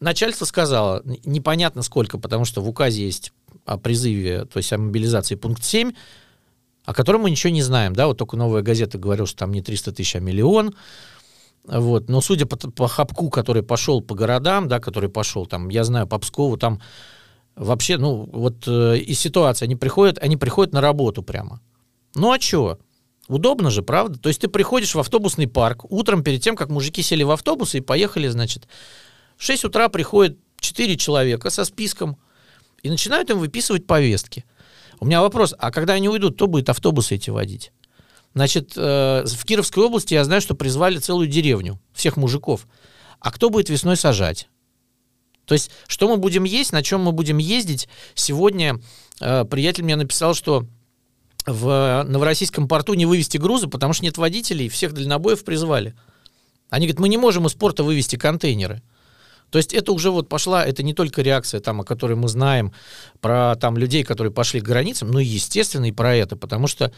начальство 0.00 0.44
сказало, 0.46 1.02
непонятно 1.24 1.82
сколько, 1.82 2.18
потому 2.18 2.44
что 2.44 2.62
в 2.62 2.68
указе 2.68 3.04
есть 3.04 3.32
о 3.64 3.76
призыве, 3.76 4.44
то 4.46 4.58
есть 4.58 4.72
о 4.72 4.78
мобилизации 4.78 5.34
пункт 5.34 5.64
7, 5.64 5.92
о 6.84 6.94
котором 6.94 7.22
мы 7.22 7.30
ничего 7.30 7.52
не 7.52 7.62
знаем, 7.62 7.94
да, 7.94 8.06
вот 8.06 8.18
только 8.18 8.36
новая 8.36 8.62
газета 8.62 8.98
говорила, 8.98 9.26
что 9.26 9.40
там 9.40 9.52
не 9.52 9.62
300 9.62 9.92
тысяч, 9.92 10.16
а 10.16 10.20
миллион, 10.20 10.74
вот, 11.64 12.08
но 12.08 12.20
судя 12.20 12.46
по, 12.46 12.56
по 12.56 12.88
хапку, 12.88 13.30
который 13.30 13.62
пошел 13.62 14.02
по 14.02 14.14
городам, 14.14 14.68
да, 14.68 14.80
который 14.80 15.08
пошел 15.08 15.46
там, 15.46 15.70
я 15.70 15.84
знаю, 15.84 16.06
по 16.06 16.18
Пскову, 16.18 16.58
там 16.58 16.80
вообще, 17.56 17.98
ну, 17.98 18.28
вот 18.32 18.66
э, 18.66 18.98
и 18.98 19.14
ситуация, 19.14 19.66
они 19.66 19.76
приходят, 19.76 20.18
они 20.20 20.36
приходят 20.36 20.72
на 20.72 20.80
работу 20.80 21.22
прямо. 21.22 21.60
Ну 22.14 22.32
а 22.32 22.38
чё? 22.38 22.78
Удобно 23.28 23.70
же, 23.70 23.82
правда? 23.82 24.18
То 24.18 24.28
есть 24.28 24.40
ты 24.40 24.48
приходишь 24.48 24.94
в 24.94 25.00
автобусный 25.00 25.48
парк 25.48 25.84
утром 25.90 26.22
перед 26.22 26.42
тем, 26.42 26.56
как 26.56 26.68
мужики 26.68 27.02
сели 27.02 27.22
в 27.22 27.30
автобус 27.30 27.74
и 27.74 27.80
поехали, 27.80 28.28
значит, 28.28 28.68
в 29.36 29.42
6 29.42 29.64
утра 29.64 29.88
приходят 29.88 30.38
4 30.60 30.96
человека 30.96 31.50
со 31.50 31.64
списком 31.64 32.18
и 32.82 32.90
начинают 32.90 33.30
им 33.30 33.38
выписывать 33.38 33.86
повестки. 33.86 34.44
У 35.00 35.06
меня 35.06 35.22
вопрос, 35.22 35.54
а 35.58 35.70
когда 35.70 35.94
они 35.94 36.08
уйдут, 36.08 36.34
кто 36.34 36.46
будет 36.46 36.68
автобусы 36.68 37.14
эти 37.14 37.30
водить? 37.30 37.72
Значит, 38.34 38.72
э, 38.76 39.24
в 39.26 39.44
Кировской 39.44 39.84
области 39.84 40.14
я 40.14 40.24
знаю, 40.24 40.40
что 40.40 40.54
призвали 40.54 40.98
целую 40.98 41.28
деревню, 41.28 41.80
всех 41.92 42.16
мужиков. 42.16 42.66
А 43.20 43.30
кто 43.30 43.48
будет 43.48 43.70
весной 43.70 43.96
сажать? 43.96 44.48
То 45.46 45.54
есть, 45.54 45.70
что 45.86 46.08
мы 46.08 46.16
будем 46.16 46.44
есть, 46.44 46.72
на 46.72 46.82
чем 46.82 47.02
мы 47.02 47.12
будем 47.12 47.38
ездить? 47.38 47.88
Сегодня 48.14 48.80
э, 49.20 49.44
приятель 49.44 49.84
мне 49.84 49.96
написал, 49.96 50.34
что 50.34 50.66
в 51.46 52.04
Новороссийском 52.06 52.68
порту 52.68 52.94
не 52.94 53.06
вывести 53.06 53.36
грузы, 53.36 53.66
потому 53.66 53.92
что 53.92 54.04
нет 54.04 54.16
водителей, 54.16 54.68
всех 54.68 54.92
дальнобоев 54.92 55.44
призвали. 55.44 55.94
Они 56.70 56.86
говорят, 56.86 57.00
мы 57.00 57.08
не 57.08 57.18
можем 57.18 57.46
из 57.46 57.54
порта 57.54 57.84
вывести 57.84 58.16
контейнеры. 58.16 58.82
То 59.50 59.58
есть 59.58 59.72
это 59.72 59.92
уже 59.92 60.10
вот 60.10 60.28
пошла, 60.28 60.64
это 60.64 60.82
не 60.82 60.94
только 60.94 61.22
реакция, 61.22 61.60
там, 61.60 61.82
о 61.82 61.84
которой 61.84 62.14
мы 62.14 62.28
знаем, 62.28 62.72
про 63.20 63.54
там, 63.56 63.76
людей, 63.76 64.02
которые 64.02 64.32
пошли 64.32 64.60
к 64.60 64.64
границам, 64.64 65.10
но 65.10 65.20
и, 65.20 65.24
естественно, 65.24 65.84
и 65.84 65.92
про 65.92 66.16
это, 66.16 66.34
потому 66.34 66.66
что 66.66 66.92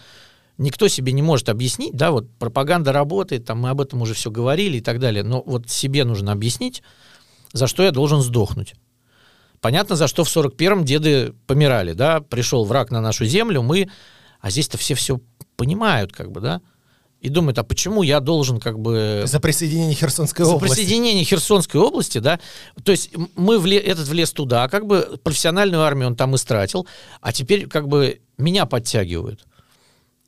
никто 0.57 0.89
себе 0.89 1.13
не 1.13 1.23
может 1.23 1.49
объяснить, 1.49 1.95
да, 1.95 2.13
вот 2.13 2.31
пропаганда 2.39 2.93
работает, 2.93 3.45
там 3.45 3.59
мы 3.59 3.71
об 3.71 3.81
этом 3.81 4.01
уже 4.01 4.15
все 4.15 4.31
говорили 4.31 4.79
и 4.79 4.81
так 4.81 5.01
далее, 5.01 5.23
но 5.23 5.43
вот 5.45 5.69
себе 5.69 6.05
нужно 6.05 6.33
объяснить, 6.33 6.83
за 7.57 7.67
что 7.67 7.83
я 7.83 7.91
должен 7.91 8.21
сдохнуть. 8.23 8.75
Понятно, 9.61 9.97
за 9.97 10.07
что 10.07 10.25
в 10.25 10.29
41-м 10.29 10.85
деды 10.85 11.35
помирали, 11.47 11.93
да, 11.93 12.21
пришел 12.21 12.65
враг 12.65 12.91
на 12.91 13.01
нашу 13.01 13.25
землю, 13.25 13.63
мы, 13.63 13.89
а 14.41 14.51
здесь-то 14.51 14.79
все 14.79 14.95
все 14.95 15.21
понимают, 15.57 16.13
как 16.13 16.31
бы, 16.31 16.41
да, 16.41 16.61
и 17.21 17.29
думают, 17.29 17.59
а 17.59 17.65
почему 17.65 18.03
я 18.03 18.21
должен, 18.21 18.61
как 18.61 18.79
бы... 18.79 19.25
За 19.27 19.41
присоединение 19.41 19.95
Херсонской 19.95 20.45
За 20.45 20.53
области. 20.53 20.75
присоединение 20.75 21.25
Херсонской 21.25 21.81
области, 21.81 22.19
да, 22.19 22.39
то 22.85 22.93
есть 22.93 23.11
мы 23.35 23.59
вле, 23.59 23.79
этот 23.79 24.07
влез 24.07 24.33
туда, 24.33 24.69
как 24.69 24.87
бы 24.87 25.19
профессиональную 25.25 25.83
армию 25.83 26.09
он 26.09 26.17
там 26.17 26.35
истратил, 26.37 26.87
а 27.21 27.33
теперь 27.33 27.67
как 27.67 27.89
бы 27.89 28.21
меня 28.37 28.67
подтягивают. 28.67 29.47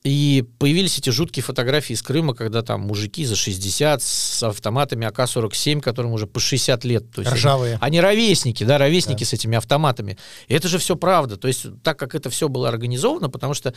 И 0.05 0.45
появились 0.59 0.97
эти 0.99 1.11
жуткие 1.11 1.43
фотографии 1.43 1.93
из 1.93 2.03
Крыма, 2.03 2.33
когда 2.33 2.63
там 2.63 2.83
мужики 2.83 3.25
за 3.25 3.35
60 3.35 4.01
с 4.01 4.43
автоматами 4.45 5.07
АК-47, 5.07 5.81
которым 5.81 6.13
уже 6.13 6.27
по 6.27 6.39
60 6.39 6.85
лет. 6.85 7.11
То 7.11 7.23
есть 7.23 7.33
Ржавые. 7.33 7.75
Они, 7.75 7.99
они 7.99 8.01
ровесники, 8.01 8.63
да, 8.63 8.79
ровесники 8.79 9.25
с 9.25 9.33
этими 9.33 9.57
автоматами. 9.57 10.17
И 10.47 10.55
это 10.55 10.69
же 10.69 10.79
все 10.79 10.95
правда. 10.95 11.37
То 11.37 11.49
есть 11.49 11.67
так 11.83 11.99
как 11.99 12.15
это 12.15 12.31
все 12.31 12.49
было 12.49 12.69
организовано, 12.69 13.29
потому 13.29 13.55
что 13.55 13.75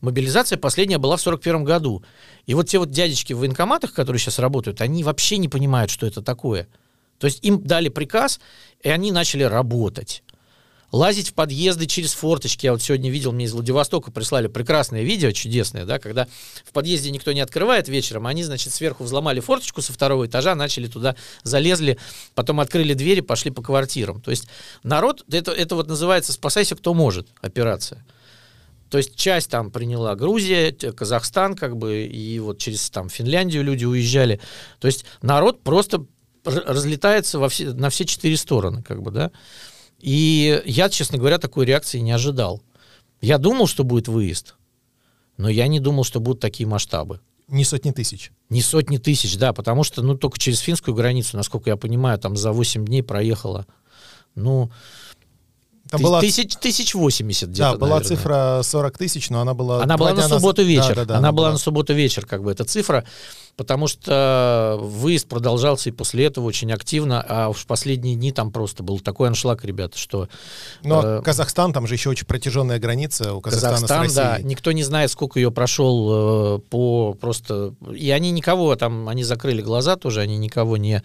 мобилизация 0.00 0.56
последняя 0.56 0.98
была 0.98 1.16
в 1.16 1.20
41 1.20 1.64
году. 1.64 2.02
И 2.46 2.54
вот 2.54 2.68
те 2.68 2.78
вот 2.78 2.90
дядечки 2.90 3.34
в 3.34 3.40
военкоматах, 3.40 3.92
которые 3.92 4.20
сейчас 4.20 4.38
работают, 4.38 4.80
они 4.80 5.04
вообще 5.04 5.36
не 5.36 5.48
понимают, 5.48 5.90
что 5.90 6.06
это 6.06 6.22
такое. 6.22 6.66
То 7.18 7.26
есть 7.26 7.44
им 7.44 7.62
дали 7.62 7.90
приказ, 7.90 8.40
и 8.82 8.88
они 8.88 9.12
начали 9.12 9.42
работать 9.42 10.22
лазить 10.90 11.30
в 11.30 11.34
подъезды 11.34 11.86
через 11.86 12.12
форточки. 12.14 12.66
Я 12.66 12.72
вот 12.72 12.82
сегодня 12.82 13.10
видел, 13.10 13.32
мне 13.32 13.44
из 13.44 13.52
Владивостока 13.52 14.10
прислали 14.10 14.46
прекрасное 14.46 15.02
видео, 15.02 15.30
чудесное, 15.32 15.84
да, 15.84 15.98
когда 15.98 16.26
в 16.64 16.72
подъезде 16.72 17.10
никто 17.10 17.32
не 17.32 17.40
открывает 17.40 17.88
вечером, 17.88 18.26
они, 18.26 18.44
значит, 18.44 18.72
сверху 18.72 19.04
взломали 19.04 19.40
форточку 19.40 19.82
со 19.82 19.92
второго 19.92 20.26
этажа, 20.26 20.54
начали 20.54 20.86
туда, 20.86 21.16
залезли, 21.42 21.98
потом 22.34 22.60
открыли 22.60 22.94
двери, 22.94 23.20
пошли 23.20 23.50
по 23.50 23.62
квартирам. 23.62 24.20
То 24.20 24.30
есть 24.30 24.48
народ, 24.82 25.24
это, 25.30 25.52
это 25.52 25.74
вот 25.74 25.88
называется 25.88 26.32
«спасайся, 26.32 26.76
кто 26.76 26.94
может» 26.94 27.28
операция. 27.40 28.04
То 28.90 28.96
есть 28.96 29.16
часть 29.16 29.50
там 29.50 29.70
приняла 29.70 30.14
Грузия, 30.16 30.72
Казахстан, 30.72 31.54
как 31.54 31.76
бы, 31.76 32.06
и 32.06 32.38
вот 32.38 32.58
через 32.58 32.88
там 32.88 33.10
Финляндию 33.10 33.62
люди 33.62 33.84
уезжали. 33.84 34.40
То 34.78 34.86
есть 34.86 35.04
народ 35.20 35.62
просто 35.62 36.06
разлетается 36.44 37.38
во 37.38 37.50
все, 37.50 37.72
на 37.72 37.90
все 37.90 38.06
четыре 38.06 38.38
стороны, 38.38 38.82
как 38.82 39.02
бы, 39.02 39.10
да. 39.10 39.30
И 40.00 40.62
я, 40.64 40.88
честно 40.88 41.18
говоря, 41.18 41.38
такой 41.38 41.66
реакции 41.66 41.98
не 41.98 42.12
ожидал. 42.12 42.62
Я 43.20 43.38
думал, 43.38 43.66
что 43.66 43.84
будет 43.84 44.08
выезд, 44.08 44.54
но 45.36 45.48
я 45.48 45.66
не 45.66 45.80
думал, 45.80 46.04
что 46.04 46.20
будут 46.20 46.40
такие 46.40 46.68
масштабы. 46.68 47.20
Не 47.48 47.64
сотни 47.64 47.90
тысяч. 47.90 48.30
Не 48.50 48.62
сотни 48.62 48.98
тысяч, 48.98 49.36
да, 49.36 49.52
потому 49.52 49.82
что, 49.82 50.02
ну, 50.02 50.16
только 50.16 50.38
через 50.38 50.60
финскую 50.60 50.94
границу, 50.94 51.36
насколько 51.36 51.70
я 51.70 51.76
понимаю, 51.76 52.18
там 52.18 52.36
за 52.36 52.52
8 52.52 52.84
дней 52.84 53.02
проехало, 53.02 53.66
ну, 54.34 54.70
там 55.90 56.02
была... 56.02 56.20
Тысяч, 56.20 56.54
тысяч 56.56 56.94
восемьдесят 56.94 57.50
где-то, 57.50 57.72
Да, 57.72 57.78
была 57.78 57.96
наверное. 57.96 58.16
цифра 58.16 58.60
40 58.62 58.98
тысяч, 58.98 59.30
но 59.30 59.40
она 59.40 59.54
была... 59.54 59.82
Она 59.82 59.96
была 59.96 60.12
на 60.12 60.28
субботу 60.28 60.62
нас... 60.62 60.68
вечер. 60.68 60.94
Да, 60.94 60.94
да, 60.94 61.04
да, 61.04 61.16
она, 61.18 61.28
она 61.28 61.32
была, 61.32 61.46
была 61.46 61.52
на 61.52 61.58
субботу 61.58 61.94
вечер, 61.94 62.26
как 62.26 62.42
бы, 62.42 62.52
эта 62.52 62.64
цифра, 62.64 63.04
потому 63.56 63.86
что 63.86 64.78
выезд 64.80 65.28
продолжался 65.28 65.88
и 65.88 65.92
после 65.92 66.26
этого 66.26 66.44
очень 66.44 66.72
активно, 66.72 67.24
а 67.26 67.52
в 67.52 67.66
последние 67.66 68.16
дни 68.16 68.32
там 68.32 68.52
просто 68.52 68.82
был 68.82 69.00
такой 69.00 69.28
аншлаг, 69.28 69.64
ребята, 69.64 69.98
что... 69.98 70.28
Но 70.84 71.02
э, 71.02 71.22
Казахстан, 71.22 71.72
там 71.72 71.86
же 71.86 71.94
еще 71.94 72.10
очень 72.10 72.26
протяженная 72.26 72.78
граница 72.78 73.34
у 73.34 73.40
Казахстана 73.40 73.74
Казахстан, 73.74 74.10
с 74.10 74.16
Россией. 74.16 74.42
да, 74.42 74.48
никто 74.48 74.72
не 74.72 74.82
знает, 74.82 75.10
сколько 75.10 75.40
ее 75.40 75.50
прошел 75.50 76.56
э, 76.56 76.58
по 76.70 77.14
просто... 77.14 77.74
И 77.94 78.10
они 78.10 78.30
никого 78.30 78.76
там, 78.76 79.08
они 79.08 79.24
закрыли 79.24 79.62
глаза 79.62 79.96
тоже, 79.96 80.20
они 80.20 80.38
никого 80.38 80.76
не... 80.76 81.02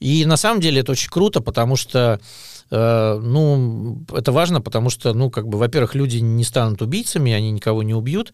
И 0.00 0.24
на 0.24 0.36
самом 0.36 0.60
деле 0.60 0.80
это 0.80 0.92
очень 0.92 1.10
круто, 1.10 1.40
потому 1.40 1.76
что 1.76 2.20
Э, 2.70 3.18
ну, 3.22 4.04
это 4.12 4.32
важно, 4.32 4.60
потому 4.60 4.90
что, 4.90 5.12
ну, 5.14 5.30
как 5.30 5.48
бы, 5.48 5.58
во-первых, 5.58 5.94
люди 5.94 6.18
не 6.18 6.44
станут 6.44 6.82
убийцами, 6.82 7.32
они 7.32 7.50
никого 7.50 7.82
не 7.82 7.94
убьют, 7.94 8.32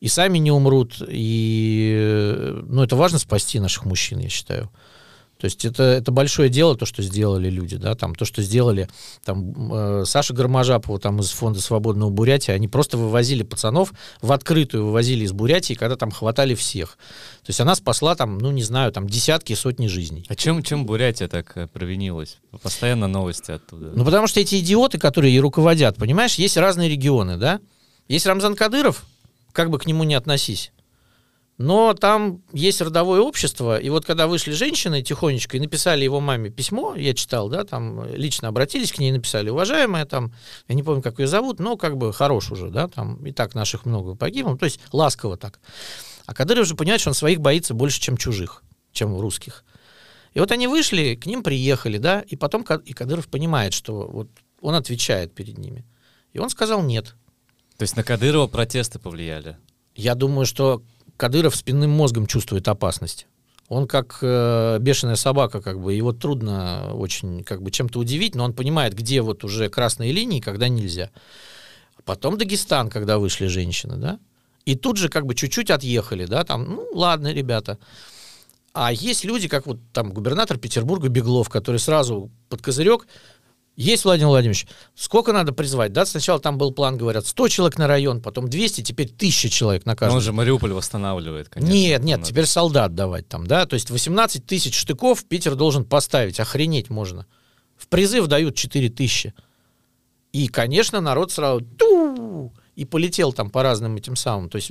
и 0.00 0.08
сами 0.08 0.38
не 0.38 0.50
умрут, 0.50 1.02
и, 1.06 1.94
э, 1.96 2.62
ну, 2.66 2.82
это 2.82 2.96
важно 2.96 3.18
спасти 3.18 3.60
наших 3.60 3.84
мужчин, 3.84 4.18
я 4.18 4.28
считаю. 4.28 4.70
То 5.42 5.46
есть 5.46 5.64
это, 5.64 5.82
это 5.82 6.12
большое 6.12 6.48
дело, 6.48 6.76
то, 6.76 6.86
что 6.86 7.02
сделали 7.02 7.50
люди, 7.50 7.76
да, 7.76 7.96
там, 7.96 8.14
то, 8.14 8.24
что 8.24 8.42
сделали 8.42 8.88
там, 9.24 9.72
э, 9.74 10.04
Саша 10.06 10.32
Гармажапова 10.34 11.00
там, 11.00 11.18
из 11.18 11.30
фонда 11.32 11.60
«Свободного 11.60 12.10
Бурятия», 12.10 12.54
они 12.54 12.68
просто 12.68 12.96
вывозили 12.96 13.42
пацанов, 13.42 13.92
в 14.20 14.30
открытую 14.30 14.86
вывозили 14.86 15.24
из 15.24 15.32
Бурятии, 15.32 15.74
когда 15.74 15.96
там 15.96 16.12
хватали 16.12 16.54
всех. 16.54 16.90
То 17.42 17.50
есть 17.50 17.60
она 17.60 17.74
спасла 17.74 18.14
там, 18.14 18.38
ну, 18.38 18.52
не 18.52 18.62
знаю, 18.62 18.92
там 18.92 19.08
десятки, 19.08 19.54
сотни 19.54 19.88
жизней. 19.88 20.24
А 20.28 20.36
чем, 20.36 20.62
чем 20.62 20.86
Бурятия 20.86 21.26
так 21.26 21.56
э, 21.56 21.66
провинилась? 21.66 22.38
Постоянно 22.62 23.08
новости 23.08 23.50
оттуда. 23.50 23.90
Ну, 23.96 24.04
потому 24.04 24.28
что 24.28 24.38
эти 24.38 24.60
идиоты, 24.60 24.98
которые 25.00 25.34
ей 25.34 25.40
руководят, 25.40 25.96
понимаешь, 25.96 26.36
есть 26.36 26.56
разные 26.56 26.88
регионы, 26.88 27.36
да? 27.36 27.58
Есть 28.06 28.26
Рамзан 28.26 28.54
Кадыров, 28.54 29.02
как 29.50 29.70
бы 29.70 29.80
к 29.80 29.86
нему 29.86 30.04
ни 30.04 30.14
относись. 30.14 30.70
Но 31.62 31.94
там 31.94 32.42
есть 32.52 32.80
родовое 32.80 33.20
общество, 33.20 33.78
и 33.78 33.88
вот 33.88 34.04
когда 34.04 34.26
вышли 34.26 34.50
женщины 34.50 35.00
тихонечко 35.00 35.56
и 35.56 35.60
написали 35.60 36.02
его 36.02 36.18
маме 36.18 36.50
письмо, 36.50 36.96
я 36.96 37.14
читал, 37.14 37.48
да, 37.48 37.62
там 37.62 38.04
лично 38.12 38.48
обратились 38.48 38.90
к 38.90 38.98
ней 38.98 39.12
написали, 39.12 39.48
уважаемая, 39.48 40.04
там, 40.04 40.34
я 40.66 40.74
не 40.74 40.82
помню, 40.82 41.02
как 41.02 41.20
ее 41.20 41.28
зовут, 41.28 41.60
но 41.60 41.76
как 41.76 41.98
бы 41.98 42.12
хорош 42.12 42.50
уже, 42.50 42.70
да, 42.70 42.88
там 42.88 43.24
и 43.24 43.30
так 43.30 43.54
наших 43.54 43.86
много 43.86 44.16
погибло, 44.16 44.58
то 44.58 44.64
есть 44.64 44.80
ласково 44.90 45.36
так. 45.36 45.60
А 46.26 46.34
Кадыров 46.34 46.66
же 46.66 46.74
понимает, 46.74 47.00
что 47.00 47.10
он 47.10 47.14
своих 47.14 47.40
боится 47.40 47.74
больше, 47.74 48.00
чем 48.00 48.16
чужих, 48.16 48.64
чем 48.92 49.16
русских. 49.20 49.64
И 50.34 50.40
вот 50.40 50.50
они 50.50 50.66
вышли, 50.66 51.14
к 51.14 51.26
ним 51.26 51.44
приехали, 51.44 51.98
да, 51.98 52.22
и 52.22 52.34
потом 52.34 52.62
и 52.84 52.92
Кадыров 52.92 53.28
понимает, 53.28 53.72
что 53.72 54.08
вот 54.08 54.28
он 54.60 54.74
отвечает 54.74 55.32
перед 55.32 55.58
ними. 55.58 55.84
И 56.32 56.40
он 56.40 56.50
сказал 56.50 56.82
нет. 56.82 57.14
То 57.76 57.82
есть 57.84 57.96
на 57.96 58.02
Кадырова 58.02 58.48
протесты 58.48 58.98
повлияли? 58.98 59.58
Я 59.94 60.14
думаю, 60.14 60.46
что 60.46 60.82
Кадыров 61.22 61.54
спинным 61.54 61.92
мозгом 61.92 62.26
чувствует 62.26 62.66
опасность. 62.66 63.28
Он 63.68 63.86
как 63.86 64.18
э, 64.22 64.78
бешеная 64.80 65.14
собака, 65.14 65.62
как 65.62 65.80
бы, 65.80 65.94
его 65.94 66.12
трудно 66.12 66.94
очень 66.94 67.44
как 67.44 67.62
бы 67.62 67.70
чем-то 67.70 68.00
удивить, 68.00 68.34
но 68.34 68.42
он 68.42 68.54
понимает, 68.54 68.92
где 68.92 69.22
вот 69.22 69.44
уже 69.44 69.68
красные 69.68 70.10
линии, 70.10 70.40
когда 70.40 70.66
нельзя. 70.66 71.12
Потом 72.04 72.38
Дагестан, 72.38 72.90
когда 72.90 73.18
вышли 73.18 73.46
женщины, 73.46 73.98
да, 73.98 74.18
и 74.64 74.74
тут 74.74 74.96
же 74.96 75.08
как 75.08 75.24
бы 75.26 75.36
чуть-чуть 75.36 75.70
отъехали, 75.70 76.26
да, 76.26 76.42
там, 76.42 76.64
ну, 76.64 76.88
ладно, 76.92 77.32
ребята. 77.32 77.78
А 78.74 78.92
есть 78.92 79.22
люди, 79.24 79.46
как 79.46 79.68
вот 79.68 79.78
там 79.92 80.12
губернатор 80.12 80.58
Петербурга 80.58 81.06
Беглов, 81.08 81.48
который 81.48 81.78
сразу 81.78 82.32
под 82.48 82.62
козырек 82.62 83.06
есть, 83.76 84.04
Владимир 84.04 84.28
Владимирович. 84.28 84.66
Сколько 84.94 85.32
надо 85.32 85.52
призвать? 85.52 85.92
Да, 85.92 86.04
сначала 86.04 86.38
там 86.38 86.58
был 86.58 86.72
план, 86.72 86.98
говорят, 86.98 87.26
100 87.26 87.48
человек 87.48 87.78
на 87.78 87.86
район, 87.86 88.20
потом 88.20 88.48
200, 88.48 88.82
теперь 88.82 89.06
1000 89.06 89.48
человек 89.48 89.86
на 89.86 89.96
каждый. 89.96 90.12
Но 90.12 90.16
он 90.18 90.22
же 90.22 90.32
Мариуполь 90.32 90.72
восстанавливает, 90.72 91.48
конечно. 91.48 91.72
Нет, 91.72 92.02
нет, 92.02 92.18
надо. 92.18 92.28
теперь 92.30 92.46
солдат 92.46 92.94
давать 92.94 93.28
там, 93.28 93.46
да. 93.46 93.64
То 93.64 93.74
есть 93.74 93.90
18 93.90 94.44
тысяч 94.44 94.76
штыков 94.76 95.24
Питер 95.24 95.54
должен 95.54 95.84
поставить. 95.84 96.38
Охренеть 96.38 96.90
можно. 96.90 97.26
В 97.76 97.88
призыв 97.88 98.26
дают 98.26 98.56
4 98.56 98.90
тысячи. 98.90 99.32
И, 100.32 100.48
конечно, 100.48 101.00
народ 101.00 101.32
сразу 101.32 101.60
и 102.76 102.84
полетел 102.84 103.32
там 103.32 103.50
по 103.50 103.62
разным 103.62 103.96
этим 103.96 104.16
самым. 104.16 104.48
То 104.48 104.56
есть 104.56 104.70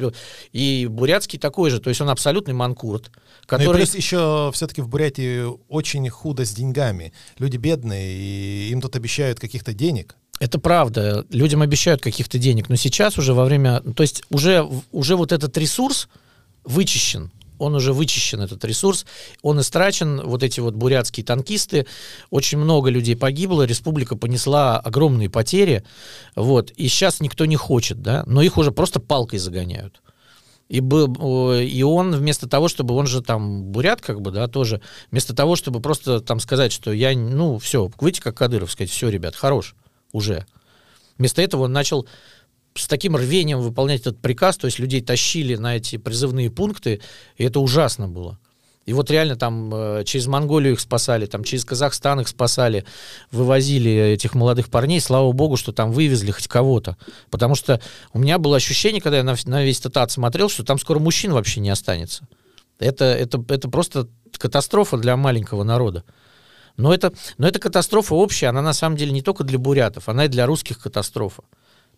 и 0.51 0.87
Бурятский 0.89 1.39
такой 1.39 1.69
же, 1.69 1.79
то 1.79 1.89
есть 1.89 2.01
он 2.01 2.09
абсолютный 2.09 2.53
манкурт. 2.53 3.11
Который... 3.45 3.65
Ну 3.65 3.73
и 3.73 3.75
плюс 3.77 3.95
еще 3.95 4.51
все-таки 4.53 4.81
в 4.81 4.87
Бурятии 4.87 5.45
очень 5.67 6.07
худо 6.09 6.45
с 6.45 6.53
деньгами. 6.53 7.13
Люди 7.37 7.57
бедные, 7.57 8.13
и 8.13 8.69
им 8.71 8.81
тут 8.81 8.95
обещают 8.95 9.39
каких-то 9.39 9.73
денег. 9.73 10.15
Это 10.39 10.57
правда. 10.59 11.25
Людям 11.29 11.61
обещают 11.61 12.01
каких-то 12.01 12.39
денег, 12.39 12.69
но 12.69 12.75
сейчас 12.75 13.19
уже 13.19 13.33
во 13.33 13.45
время... 13.45 13.81
То 13.81 14.01
есть 14.01 14.23
уже, 14.31 14.67
уже 14.91 15.15
вот 15.15 15.31
этот 15.31 15.55
ресурс 15.57 16.09
вычищен 16.63 17.31
он 17.61 17.75
уже 17.75 17.93
вычищен, 17.93 18.41
этот 18.41 18.65
ресурс, 18.65 19.05
он 19.41 19.61
истрачен, 19.61 20.21
вот 20.21 20.41
эти 20.43 20.59
вот 20.59 20.73
бурятские 20.73 21.23
танкисты, 21.23 21.85
очень 22.31 22.57
много 22.57 22.89
людей 22.89 23.15
погибло, 23.15 23.63
республика 23.63 24.15
понесла 24.15 24.79
огромные 24.79 25.29
потери, 25.29 25.83
вот, 26.35 26.71
и 26.71 26.87
сейчас 26.87 27.21
никто 27.21 27.45
не 27.45 27.55
хочет, 27.55 28.01
да, 28.01 28.23
но 28.25 28.41
их 28.41 28.57
уже 28.57 28.71
просто 28.71 28.99
палкой 28.99 29.39
загоняют. 29.39 30.01
И, 30.69 30.79
был, 30.79 31.53
и 31.53 31.83
он 31.83 32.15
вместо 32.15 32.47
того, 32.47 32.69
чтобы, 32.69 32.95
он 32.95 33.05
же 33.05 33.21
там 33.21 33.63
бурят 33.65 34.01
как 34.01 34.21
бы, 34.21 34.31
да, 34.31 34.47
тоже, 34.47 34.81
вместо 35.11 35.35
того, 35.35 35.55
чтобы 35.55 35.81
просто 35.81 36.21
там 36.21 36.39
сказать, 36.39 36.71
что 36.71 36.91
я, 36.93 37.13
ну, 37.13 37.59
все, 37.59 37.91
выйти 37.99 38.21
как 38.21 38.37
Кадыров, 38.37 38.71
сказать, 38.71 38.89
все, 38.89 39.09
ребят, 39.09 39.35
хорош, 39.35 39.75
уже. 40.13 40.45
Вместо 41.17 41.41
этого 41.41 41.63
он 41.63 41.73
начал 41.73 42.07
с 42.75 42.87
таким 42.87 43.15
рвением 43.15 43.59
выполнять 43.59 44.01
этот 44.01 44.19
приказ, 44.19 44.57
то 44.57 44.65
есть 44.65 44.79
людей 44.79 45.01
тащили 45.01 45.55
на 45.55 45.77
эти 45.77 45.97
призывные 45.97 46.49
пункты, 46.49 47.01
и 47.37 47.43
это 47.43 47.59
ужасно 47.59 48.07
было. 48.07 48.39
И 48.85 48.93
вот 48.93 49.11
реально 49.11 49.35
там 49.35 49.73
э, 49.73 50.03
через 50.05 50.25
Монголию 50.25 50.73
их 50.73 50.79
спасали, 50.79 51.27
там 51.27 51.43
через 51.43 51.65
Казахстан 51.65 52.21
их 52.21 52.27
спасали, 52.27 52.83
вывозили 53.31 53.91
этих 53.91 54.33
молодых 54.33 54.69
парней. 54.69 54.99
Слава 54.99 55.31
богу, 55.31 55.55
что 55.55 55.71
там 55.71 55.91
вывезли 55.91 56.31
хоть 56.31 56.47
кого-то. 56.47 56.97
Потому 57.29 57.53
что 57.53 57.79
у 58.11 58.19
меня 58.19 58.39
было 58.39 58.57
ощущение, 58.57 58.99
когда 58.99 59.17
я 59.17 59.23
на, 59.23 59.35
на 59.45 59.63
весь 59.63 59.79
этот 59.79 59.97
ад 59.97 60.11
смотрел, 60.11 60.49
что 60.49 60.63
там 60.63 60.79
скоро 60.79 60.97
мужчин 60.97 61.31
вообще 61.31 61.59
не 61.59 61.69
останется. 61.69 62.27
Это, 62.79 63.05
это, 63.05 63.43
это 63.49 63.69
просто 63.69 64.07
катастрофа 64.37 64.97
для 64.97 65.15
маленького 65.15 65.63
народа. 65.63 66.03
Но 66.75 66.91
это, 66.91 67.13
но 67.37 67.47
это 67.47 67.59
катастрофа 67.59 68.15
общая, 68.15 68.47
она 68.47 68.63
на 68.63 68.73
самом 68.73 68.97
деле 68.97 69.11
не 69.11 69.21
только 69.21 69.43
для 69.43 69.59
бурятов, 69.59 70.09
она 70.09 70.25
и 70.25 70.29
для 70.29 70.47
русских 70.47 70.79
катастрофа. 70.79 71.43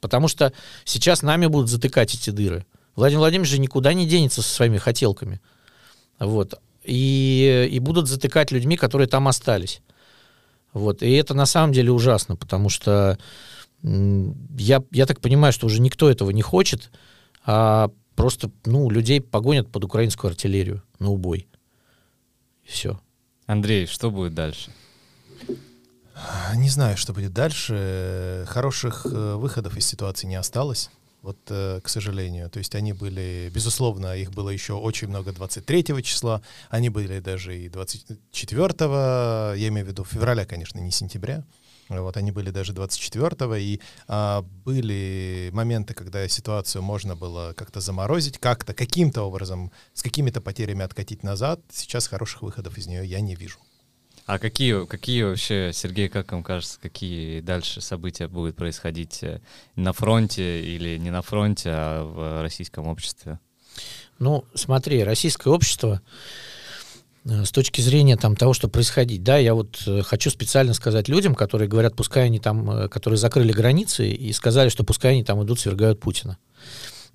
Потому 0.04 0.28
что 0.28 0.52
сейчас 0.84 1.22
нами 1.22 1.46
будут 1.46 1.70
затыкать 1.70 2.14
эти 2.14 2.30
дыры. 2.30 2.66
Владимир 2.98 3.20
Владимирович 3.20 3.52
же 3.52 3.58
никуда 3.58 3.94
не 3.94 4.06
денется 4.06 4.42
со 4.42 4.54
своими 4.54 4.78
хотелками. 4.78 5.40
Вот. 6.20 6.56
И, 6.84 7.70
и 7.72 7.80
будут 7.80 8.10
затыкать 8.10 8.52
людьми, 8.52 8.76
которые 8.76 9.08
там 9.08 9.30
остались. 9.30 9.82
Вот. 10.74 11.02
И 11.04 11.12
это 11.14 11.34
на 11.34 11.46
самом 11.46 11.72
деле 11.72 11.94
ужасно, 11.94 12.36
потому 12.36 12.68
что 12.68 13.18
я, 13.82 14.84
я 14.92 15.06
так 15.06 15.22
понимаю, 15.22 15.54
что 15.54 15.68
уже 15.68 15.80
никто 15.80 16.10
этого 16.10 16.32
не 16.32 16.42
хочет. 16.42 16.92
А 17.46 17.90
просто, 18.16 18.52
ну, 18.66 18.90
людей 18.90 19.22
погонят 19.22 19.72
под 19.72 19.86
украинскую 19.86 20.32
артиллерию 20.32 20.84
на 21.00 21.12
убой. 21.12 21.48
Все. 22.66 23.00
Андрей, 23.46 23.88
что 23.88 24.12
будет 24.12 24.34
дальше? 24.34 24.70
Не 26.56 26.70
знаю, 26.70 26.98
что 26.98 27.14
будет 27.14 27.34
дальше. 27.34 28.46
Хороших 28.48 29.06
э, 29.06 29.36
выходов 29.36 29.78
из 29.78 29.86
ситуации 29.86 30.28
не 30.28 30.36
осталось. 30.36 30.90
Вот, 31.24 31.38
э, 31.50 31.80
к 31.82 31.90
сожалению. 31.90 32.50
То 32.50 32.60
есть 32.60 32.76
они 32.76 32.94
были, 32.94 33.50
безусловно, 33.54 34.16
их 34.16 34.32
было 34.32 34.50
еще 34.50 34.74
очень 34.74 35.08
много 35.08 35.32
23 35.32 36.04
числа, 36.04 36.42
они 36.70 36.90
были 36.90 37.20
даже 37.20 37.58
и 37.58 37.70
24, 37.70 38.76
я 39.58 39.68
имею 39.70 39.86
в 39.86 39.90
виду 39.90 40.04
февраля, 40.04 40.46
конечно, 40.46 40.80
не 40.80 40.92
сентября. 40.92 41.44
Вот 41.90 42.18
они 42.18 42.32
были 42.32 42.50
даже 42.50 42.74
24-го, 42.74 43.56
и 43.56 43.80
а, 44.08 44.42
были 44.66 45.50
моменты, 45.54 45.94
когда 45.94 46.28
ситуацию 46.28 46.82
можно 46.82 47.16
было 47.16 47.54
как-то 47.56 47.82
заморозить, 47.82 48.38
как-то, 48.38 48.74
каким-то 48.74 49.24
образом, 49.24 49.72
с 49.94 50.02
какими-то 50.02 50.42
потерями 50.42 50.84
откатить 50.84 51.24
назад. 51.24 51.60
Сейчас 51.72 52.08
хороших 52.08 52.42
выходов 52.42 52.78
из 52.78 52.88
нее 52.88 53.06
я 53.06 53.20
не 53.20 53.36
вижу. 53.36 53.60
А 54.26 54.40
какие, 54.40 54.86
какие 54.86 55.24
вообще, 55.24 55.72
Сергей, 55.74 56.08
как 56.08 56.32
вам 56.32 56.44
кажется, 56.44 56.80
какие 56.82 57.42
дальше 57.42 57.82
события 57.82 58.28
будут 58.30 58.56
происходить 58.56 59.22
э, 59.22 59.42
на 59.76 59.92
фронте 59.92 60.64
или 60.64 60.98
не 60.98 61.12
на 61.12 61.22
фронте, 61.22 61.70
а 61.74 62.04
в 62.06 62.42
российском 62.42 62.88
обществе? 62.88 63.40
Ну, 64.20 64.46
смотри, 64.54 65.04
российское 65.04 65.50
общество 65.50 66.02
э, 67.26 67.44
с 67.44 67.52
точки 67.52 67.82
зрения 67.82 68.16
там, 68.16 68.38
того, 68.38 68.54
что 68.54 68.70
происходит, 68.70 69.24
да, 69.24 69.38
я 69.38 69.54
вот 69.54 69.84
э, 69.88 70.02
хочу 70.04 70.30
специально 70.30 70.74
сказать 70.74 71.10
людям, 71.10 71.36
которые 71.36 71.68
говорят, 71.68 71.98
пускай 71.98 72.28
они 72.28 72.40
там, 72.40 72.88
которые 72.88 73.18
закрыли 73.18 73.52
границы 73.52 74.08
и 74.08 74.32
сказали, 74.32 74.70
что 74.70 74.86
пускай 74.86 75.12
они 75.12 75.26
там 75.26 75.44
идут, 75.44 75.60
свергают 75.60 76.00
Путина. 76.00 76.38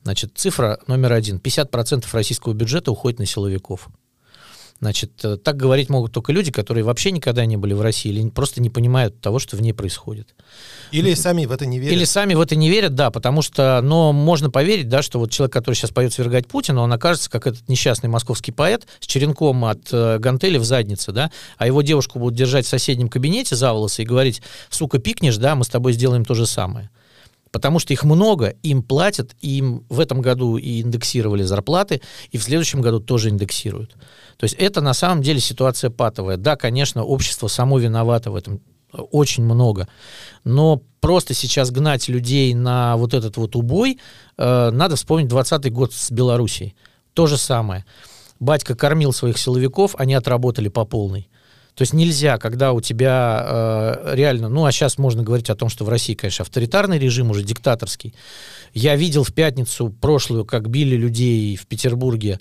Значит, 0.02 0.32
цифра 0.34 0.78
номер 0.86 1.14
один. 1.14 1.38
50% 1.38 2.04
российского 2.12 2.52
бюджета 2.52 2.92
уходит 2.92 3.18
на 3.18 3.24
силовиков. 3.24 3.88
Значит, 4.80 5.24
э, 5.24 5.36
так 5.36 5.56
говорить 5.56 5.88
могут 5.88 6.12
только 6.12 6.32
люди, 6.32 6.52
которые 6.52 6.84
вообще 6.84 7.10
никогда 7.10 7.44
не 7.46 7.56
были 7.56 7.74
в 7.74 7.80
России 7.80 8.10
или 8.10 8.28
просто 8.28 8.62
не 8.62 8.70
понимают 8.70 9.20
того, 9.20 9.40
что 9.40 9.56
в 9.56 9.60
ней 9.60 9.72
происходит. 9.72 10.34
Или 10.92 11.14
сами 11.14 11.46
в 11.46 11.52
это 11.52 11.66
не 11.66 11.80
верят. 11.80 11.92
Или 11.92 12.04
сами 12.04 12.34
в 12.34 12.40
это 12.40 12.54
не 12.54 12.70
верят, 12.70 12.94
да, 12.94 13.10
потому 13.10 13.42
что, 13.42 13.80
но 13.82 14.12
можно 14.12 14.50
поверить, 14.50 14.88
да, 14.88 15.02
что 15.02 15.18
вот 15.18 15.32
человек, 15.32 15.52
который 15.52 15.74
сейчас 15.74 15.90
поет 15.90 16.12
свергать 16.12 16.46
Путина, 16.46 16.82
он 16.82 16.92
окажется 16.92 17.28
как 17.28 17.48
этот 17.48 17.68
несчастный 17.68 18.08
московский 18.08 18.52
поэт 18.52 18.86
с 19.00 19.06
черенком 19.06 19.64
от 19.64 19.88
э, 19.90 20.18
гантели 20.18 20.58
в 20.58 20.64
заднице, 20.64 21.10
да, 21.10 21.32
а 21.56 21.66
его 21.66 21.82
девушку 21.82 22.20
будут 22.20 22.38
держать 22.38 22.64
в 22.64 22.68
соседнем 22.68 23.08
кабинете 23.08 23.56
за 23.56 23.72
волосы 23.72 24.02
и 24.02 24.06
говорить, 24.06 24.42
сука, 24.70 24.98
пикнешь, 24.98 25.38
да, 25.38 25.56
мы 25.56 25.64
с 25.64 25.68
тобой 25.68 25.92
сделаем 25.92 26.24
то 26.24 26.34
же 26.34 26.46
самое. 26.46 26.90
Потому 27.50 27.78
что 27.78 27.92
их 27.92 28.04
много, 28.04 28.54
им 28.62 28.82
платят, 28.82 29.34
им 29.40 29.84
в 29.88 30.00
этом 30.00 30.20
году 30.20 30.56
и 30.56 30.82
индексировали 30.82 31.42
зарплаты, 31.42 32.00
и 32.30 32.38
в 32.38 32.42
следующем 32.42 32.80
году 32.80 33.00
тоже 33.00 33.30
индексируют. 33.30 33.96
То 34.36 34.44
есть 34.44 34.54
это 34.54 34.80
на 34.80 34.94
самом 34.94 35.22
деле 35.22 35.40
ситуация 35.40 35.90
патовая. 35.90 36.36
Да, 36.36 36.56
конечно, 36.56 37.04
общество 37.04 37.48
само 37.48 37.78
виновато 37.78 38.30
в 38.30 38.36
этом 38.36 38.60
очень 38.92 39.44
много. 39.44 39.88
Но 40.44 40.82
просто 41.00 41.34
сейчас 41.34 41.70
гнать 41.70 42.08
людей 42.08 42.54
на 42.54 42.96
вот 42.96 43.14
этот 43.14 43.36
вот 43.36 43.56
убой, 43.56 43.98
э, 44.36 44.70
надо 44.70 44.96
вспомнить 44.96 45.28
20 45.28 45.72
год 45.72 45.92
с 45.92 46.10
Белоруссией. 46.10 46.74
То 47.12 47.26
же 47.26 47.36
самое. 47.36 47.84
Батька 48.40 48.74
кормил 48.74 49.12
своих 49.12 49.38
силовиков, 49.38 49.94
они 49.98 50.14
отработали 50.14 50.68
по 50.68 50.84
полной. 50.84 51.28
То 51.78 51.82
есть 51.82 51.92
нельзя, 51.92 52.38
когда 52.38 52.72
у 52.72 52.80
тебя 52.80 53.44
э, 53.46 54.14
реально, 54.16 54.48
ну 54.48 54.64
а 54.64 54.72
сейчас 54.72 54.98
можно 54.98 55.22
говорить 55.22 55.48
о 55.48 55.54
том, 55.54 55.68
что 55.68 55.84
в 55.84 55.88
России, 55.88 56.14
конечно, 56.14 56.42
авторитарный 56.42 56.98
режим 56.98 57.30
уже 57.30 57.44
диктаторский. 57.44 58.16
Я 58.74 58.96
видел 58.96 59.22
в 59.22 59.32
пятницу 59.32 59.88
прошлую, 59.88 60.44
как 60.44 60.68
били 60.68 60.96
людей 60.96 61.54
в 61.54 61.68
Петербурге 61.68 62.40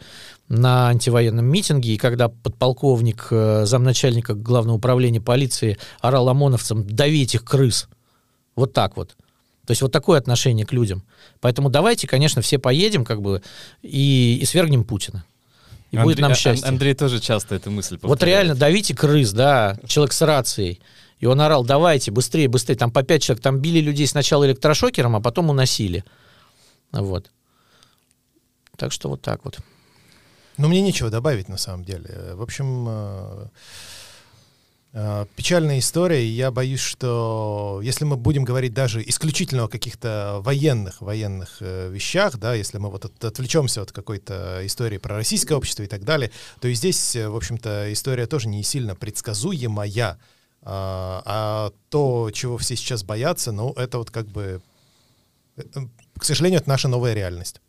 на 0.50 0.88
антивоенном 0.88 1.46
митинге, 1.46 1.94
и 1.94 1.98
когда 1.98 2.30
подполковник, 2.30 3.28
э, 3.30 3.66
замначальника 3.68 4.34
главного 4.34 4.78
управления 4.78 5.22
полиции 5.22 5.78
орал 6.02 6.30
ОМОНовцам 6.30 6.88
«давить 6.88 7.36
их 7.36 7.46
крыс». 7.46 7.90
Вот 8.56 8.74
так 8.74 8.98
вот. 8.98 9.10
То 9.68 9.72
есть 9.72 9.84
вот 9.84 9.92
такое 9.92 10.18
отношение 10.18 10.66
к 10.66 10.74
людям. 10.74 11.04
Поэтому 11.42 11.70
давайте, 11.70 12.08
конечно, 12.08 12.42
все 12.42 12.58
поедем 12.58 13.06
как 13.06 13.22
бы 13.22 13.44
и, 13.84 14.40
и 14.42 14.46
свергнем 14.46 14.84
Путина 14.84 15.26
и 15.92 15.98
Андрей, 15.98 16.04
будет 16.04 16.20
нам 16.20 16.36
счастье. 16.36 16.68
Андрей 16.68 16.94
тоже 16.94 17.20
часто 17.20 17.56
эту 17.56 17.72
мысль 17.72 17.98
повторяет. 17.98 18.20
Вот 18.20 18.24
реально, 18.24 18.56
давите 18.56 18.96
крыс, 18.96 19.32
да, 19.32 19.78
человек 19.86 20.14
с 20.14 20.22
рацией. 20.22 20.82
И 21.20 21.26
он 21.26 21.42
орал, 21.42 21.64
давайте, 21.64 22.12
быстрее, 22.12 22.48
быстрее. 22.48 22.76
Там 22.76 22.92
по 22.92 23.04
пять 23.04 23.24
человек, 23.24 23.42
там 23.42 23.60
били 23.60 23.80
людей 23.80 24.06
сначала 24.06 24.46
электрошокером, 24.46 25.16
а 25.16 25.22
потом 25.22 25.50
уносили. 25.50 26.04
Вот. 26.92 27.32
Так 28.76 28.92
что 28.92 29.10
вот 29.10 29.22
так 29.22 29.44
вот. 29.44 29.60
Ну, 30.58 30.68
мне 30.68 30.82
нечего 30.82 31.10
добавить, 31.10 31.50
на 31.50 31.58
самом 31.58 31.86
деле. 31.86 32.34
В 32.36 32.42
общем, 32.42 32.86
э, 32.88 33.48
Э, 33.48 33.48
печальная 35.36 35.80
история, 35.80 36.24
и 36.24 36.30
я 36.30 36.50
боюсь, 36.50 36.80
что 36.80 37.82
если 37.84 38.04
мы 38.04 38.16
будем 38.16 38.44
говорить 38.44 38.74
даже 38.74 39.04
исключительно 39.08 39.66
о 39.66 39.68
каких-то 39.68 40.40
военных, 40.42 41.02
военных 41.02 41.58
э, 41.60 41.90
вещах, 41.92 42.38
да, 42.38 42.56
если 42.56 42.80
мы 42.80 42.90
вот 42.90 43.06
от, 43.06 43.24
отвлечемся 43.24 43.84
от 43.84 43.92
какой-то 43.92 44.66
истории 44.66 44.98
про 44.98 45.16
российское 45.16 45.56
общество 45.56 45.84
и 45.84 45.88
так 45.88 46.04
далее, 46.04 46.32
то 46.62 46.68
и 46.68 46.74
здесь, 46.74 47.16
э, 47.16 47.30
в 47.30 47.36
общем-то, 47.36 47.94
история 47.94 48.26
тоже 48.26 48.48
не 48.48 48.64
сильно 48.64 48.96
предсказуемая, 48.96 50.18
а, 50.64 51.22
а 51.26 51.72
то, 51.90 52.32
чего 52.34 52.58
все 52.58 52.76
сейчас 52.76 53.04
боятся, 53.04 53.52
ну, 53.52 53.74
это 53.74 54.00
вот 54.00 54.10
как 54.10 54.28
бы, 54.28 54.62
к 56.18 56.24
сожалению, 56.24 56.60
это 56.60 56.70
наша 56.70 56.88
новая 56.88 57.14
реальность. 57.14 57.62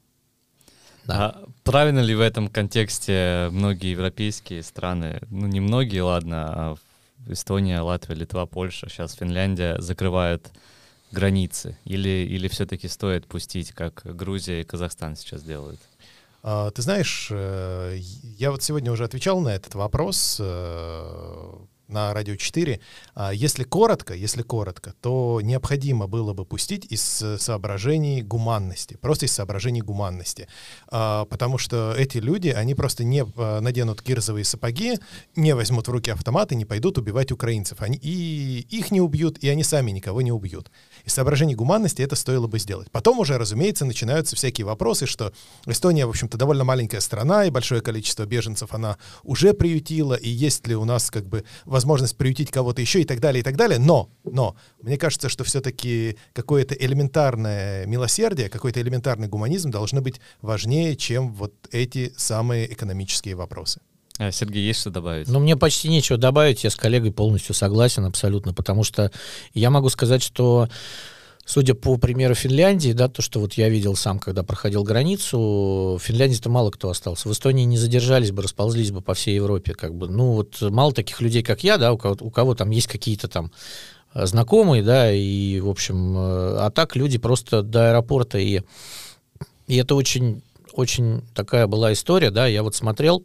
Да. 1.05 1.15
А 1.15 1.45
правильно 1.65 2.01
ли 2.01 2.15
в 2.15 2.21
этом 2.21 2.49
контексте 2.49 3.49
многие 3.51 3.91
европейские 3.91 4.63
страны, 4.63 5.21
ну 5.31 5.47
не 5.47 5.61
многие, 5.61 6.01
ладно, 6.01 6.47
а 6.49 6.77
Эстония, 7.31 7.81
Латвия, 7.81 8.15
Литва, 8.15 8.47
Польша, 8.47 8.89
сейчас 8.89 9.15
Финляндия 9.15 9.81
закрывают 9.81 10.51
границы? 11.11 11.79
Или, 11.85 12.27
или 12.29 12.49
все-таки 12.49 12.89
стоит 12.89 13.27
пустить, 13.27 13.73
как 13.73 14.03
Грузия 14.05 14.61
и 14.61 14.65
Казахстан 14.65 15.17
сейчас 15.17 15.43
делают? 15.43 15.81
А, 16.43 16.71
ты 16.71 16.83
знаешь, 16.83 17.29
э, 17.31 17.97
я 18.39 18.51
вот 18.51 18.63
сегодня 18.63 18.93
уже 18.93 19.05
отвечал 19.05 19.41
на 19.41 19.49
этот 19.49 19.75
вопрос 19.75 20.39
э, 20.41 21.53
на 21.89 22.13
радио 22.15 22.37
4. 22.37 22.81
А 23.15 23.33
если 23.33 23.65
коротко, 23.65 24.15
если 24.15 24.43
коротко, 24.43 24.95
то 25.01 25.41
необходимо 25.43 26.07
было 26.07 26.33
бы 26.33 26.45
пустить 26.45 26.87
из 26.91 27.03
соображений 27.39 28.23
гуманности, 28.23 28.97
просто 29.01 29.27
из 29.27 29.33
соображений 29.33 29.81
гуманности, 29.81 30.49
а, 30.89 31.25
потому 31.25 31.59
что 31.59 31.95
эти 31.97 32.19
люди, 32.19 32.49
они 32.49 32.75
просто 32.75 33.05
не 33.05 33.25
а, 33.37 33.61
наденут 33.61 34.03
кирзовые 34.03 34.45
сапоги, 34.45 34.99
не 35.35 35.55
возьмут 35.55 35.89
в 35.89 35.91
руки 35.91 36.11
автоматы, 36.11 36.55
не 36.55 36.65
пойдут 36.65 36.99
убивать 36.99 37.33
украинцев, 37.33 37.81
они 37.81 37.99
и 38.01 38.67
их 38.71 38.91
не 38.91 39.01
убьют, 39.01 39.39
и 39.39 39.49
они 39.49 39.65
сами 39.65 39.91
никого 39.91 40.23
не 40.23 40.33
убьют. 40.33 40.71
Из 41.05 41.15
соображений 41.15 41.55
гуманности 41.55 42.03
это 42.03 42.17
стоило 42.17 42.47
бы 42.47 42.59
сделать. 42.59 42.91
Потом 42.91 43.19
уже, 43.19 43.39
разумеется, 43.39 43.85
начинаются 43.85 44.37
всякие 44.37 44.67
вопросы, 44.67 45.07
что 45.07 45.33
Эстония, 45.67 46.07
в 46.07 46.11
общем-то, 46.11 46.37
довольно 46.37 46.65
маленькая 46.65 47.01
страна, 47.01 47.45
и 47.45 47.51
большое 47.51 47.81
количество 47.81 48.25
беженцев 48.27 48.75
она 48.75 48.99
уже 49.23 49.55
приютила, 49.55 50.15
и 50.15 50.29
есть 50.29 50.67
ли 50.67 50.77
у 50.77 50.85
нас 50.85 51.11
как 51.11 51.27
бы 51.27 51.45
возможность 51.79 52.17
приютить 52.17 52.51
кого-то 52.51 52.81
еще 52.81 53.01
и 53.01 53.05
так 53.05 53.21
далее, 53.21 53.41
и 53.41 53.45
так 53.45 53.57
далее. 53.57 53.79
Но, 53.79 54.11
но, 54.25 54.57
мне 54.83 54.99
кажется, 54.99 55.29
что 55.29 55.45
все-таки 55.45 56.17
какое-то 56.33 56.75
элементарное 56.75 57.87
милосердие, 57.87 58.49
какой-то 58.49 58.81
элементарный 58.81 59.29
гуманизм 59.29 59.71
должны 59.71 60.01
быть 60.01 60.21
важнее, 60.43 60.97
чем 60.97 61.33
вот 61.33 61.55
эти 61.71 62.13
самые 62.17 62.73
экономические 62.73 63.37
вопросы. 63.37 63.81
А, 64.19 64.33
Сергей, 64.33 64.67
есть 64.67 64.81
что 64.81 64.91
добавить? 64.91 65.29
Ну, 65.29 65.39
мне 65.39 65.57
почти 65.57 65.89
нечего 65.89 66.19
добавить, 66.19 66.65
я 66.65 66.71
с 66.71 66.77
коллегой 66.77 67.13
полностью 67.13 67.55
согласен 67.55 68.05
абсолютно, 68.05 68.53
потому 68.53 68.83
что 68.83 69.13
я 69.55 69.71
могу 69.71 69.89
сказать, 69.89 70.23
что 70.23 70.69
судя 71.49 71.75
по 71.75 71.97
примеру 71.97 72.35
Финляндии, 72.35 72.93
да, 72.93 73.09
то, 73.09 73.23
что 73.23 73.41
вот 73.41 73.55
я 73.55 73.71
видел 73.71 73.97
сам, 73.97 74.19
когда 74.19 74.43
проходил 74.43 74.85
границу, 74.85 75.97
в 75.99 75.99
Финляндии-то 75.99 76.51
мало 76.51 76.71
кто 76.71 76.91
остался. 76.91 77.27
В 77.27 77.33
Эстонии 77.33 77.65
не 77.65 77.79
задержались 77.79 78.33
бы, 78.33 78.43
расползлись 78.43 78.91
бы 78.91 79.01
по 79.01 79.15
всей 79.15 79.35
Европе, 79.35 79.73
как 79.73 79.95
бы. 79.95 80.09
Ну, 80.09 80.33
вот 80.33 80.61
мало 80.61 80.93
таких 80.93 81.23
людей, 81.23 81.43
как 81.43 81.65
я, 81.65 81.79
да, 81.79 81.95
у 81.95 81.97
кого, 81.97 82.17
у 82.21 82.31
кого 82.31 82.55
там 82.55 82.69
есть 82.69 82.87
какие-то 82.87 83.29
там 83.29 83.51
э, 84.13 84.27
знакомые, 84.27 84.83
да, 84.83 85.11
и, 85.11 85.59
в 85.61 85.71
общем, 85.71 86.19
э, 86.19 86.57
а 86.59 86.71
так 86.71 86.95
люди 86.97 87.17
просто 87.17 87.63
до 87.63 87.89
аэропорта, 87.89 88.37
и, 88.37 88.61
и 89.69 89.77
это 89.77 89.95
очень, 89.95 90.43
очень 90.75 91.23
такая 91.35 91.67
была 91.67 91.95
история, 91.95 92.31
да, 92.31 92.47
я 92.47 92.63
вот 92.63 92.75
смотрел, 92.75 93.25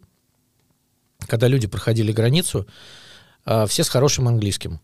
когда 1.26 1.46
люди 1.46 1.66
проходили 1.66 2.10
границу, 2.10 2.66
э, 3.44 3.66
все 3.68 3.84
с 3.84 3.90
хорошим 3.90 4.28
английским. 4.28 4.80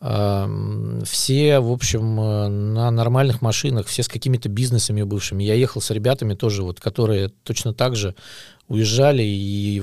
Все, 0.00 1.58
в 1.58 1.72
общем, 1.72 2.20
э, 2.20 2.48
на 2.48 2.90
нормальных 2.92 3.42
машинах, 3.42 3.88
все 3.88 4.04
с 4.04 4.08
какими-то 4.08 4.48
бизнесами 4.48 5.02
бывшими. 5.02 5.42
Я 5.42 5.54
ехал 5.54 5.80
с 5.80 5.90
ребятами 5.90 6.34
тоже, 6.34 6.62
вот, 6.62 6.78
которые 6.78 7.30
точно 7.42 7.74
так 7.74 7.96
же 7.96 8.14
уезжали, 8.68 9.24
и 9.24 9.82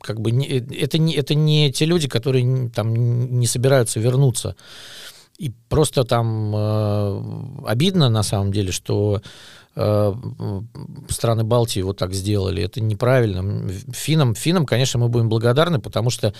как 0.00 0.20
бы 0.20 0.30
не, 0.30 0.46
это, 0.46 0.96
не, 0.96 1.14
это 1.14 1.34
не 1.34 1.70
те 1.70 1.84
люди, 1.84 2.08
которые 2.08 2.70
там 2.70 2.94
не 3.38 3.46
собираются 3.46 4.00
вернуться. 4.00 4.56
И 5.36 5.52
просто 5.68 6.04
там 6.04 6.54
э, 6.56 7.22
обидно 7.66 8.08
на 8.08 8.22
самом 8.22 8.50
деле, 8.50 8.72
что 8.72 9.20
э, 9.20 9.20
страны 11.08 11.44
Балтии 11.44 11.80
вот 11.82 11.98
так 11.98 12.12
сделали. 12.12 12.62
Это 12.62 12.80
неправильно. 12.80 13.68
Финам, 13.92 14.34
финам, 14.34 14.66
конечно, 14.66 14.98
мы 14.98 15.08
будем 15.08 15.28
благодарны, 15.28 15.78
потому 15.78 16.10
что, 16.10 16.34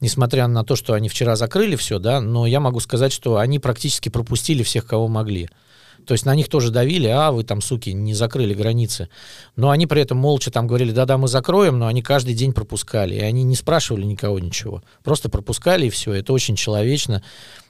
несмотря 0.00 0.48
на 0.48 0.64
то, 0.64 0.74
что 0.74 0.94
они 0.94 1.08
вчера 1.08 1.36
закрыли 1.36 1.76
все, 1.76 1.98
да, 1.98 2.20
но 2.20 2.46
я 2.46 2.58
могу 2.58 2.80
сказать, 2.80 3.12
что 3.12 3.36
они 3.36 3.58
практически 3.60 4.08
пропустили 4.08 4.62
всех, 4.64 4.86
кого 4.86 5.06
могли. 5.06 5.48
То 6.10 6.14
есть 6.14 6.26
на 6.26 6.34
них 6.34 6.48
тоже 6.48 6.72
давили, 6.72 7.06
а 7.06 7.30
вы 7.30 7.44
там, 7.44 7.60
суки, 7.60 7.90
не 7.90 8.14
закрыли 8.14 8.52
границы. 8.52 9.08
Но 9.54 9.70
они 9.70 9.86
при 9.86 10.02
этом 10.02 10.18
молча 10.18 10.50
там 10.50 10.66
говорили, 10.66 10.90
да-да, 10.90 11.18
мы 11.18 11.28
закроем, 11.28 11.78
но 11.78 11.86
они 11.86 12.02
каждый 12.02 12.34
день 12.34 12.52
пропускали. 12.52 13.14
И 13.14 13.20
они 13.20 13.44
не 13.44 13.54
спрашивали 13.54 14.04
никого 14.04 14.40
ничего. 14.40 14.82
Просто 15.04 15.28
пропускали, 15.28 15.86
и 15.86 15.90
все. 15.90 16.12
Это 16.12 16.32
очень 16.32 16.56
человечно. 16.56 17.22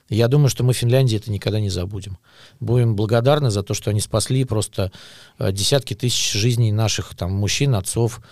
Я 0.08 0.26
думаю, 0.26 0.48
что 0.48 0.64
мы 0.64 0.72
Финляндии 0.72 1.18
это 1.18 1.30
никогда 1.30 1.60
не 1.60 1.68
забудем. 1.68 2.16
Будем 2.60 2.96
благодарны 2.96 3.50
за 3.50 3.62
то, 3.62 3.74
что 3.74 3.90
они 3.90 4.00
спасли 4.00 4.44
просто 4.44 4.90
э, 5.38 5.52
десятки 5.52 5.92
тысяч 5.92 6.32
жизней 6.32 6.72
наших 6.72 7.14
там 7.14 7.32
мужчин, 7.32 7.74
отцов, 7.74 8.22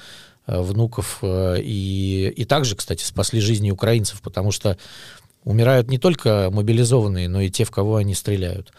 э, 0.46 0.58
внуков. 0.58 1.18
Э, 1.20 1.60
и, 1.60 2.32
и 2.34 2.46
также, 2.46 2.76
кстати, 2.76 3.04
спасли 3.04 3.40
жизни 3.40 3.70
украинцев, 3.70 4.22
потому 4.22 4.52
что 4.52 4.78
умирают 5.44 5.90
не 5.90 5.98
только 5.98 6.48
мобилизованные, 6.50 7.28
но 7.28 7.42
и 7.42 7.50
те, 7.50 7.64
в 7.64 7.70
кого 7.70 7.96
они 7.96 8.14
стреляют. 8.14 8.72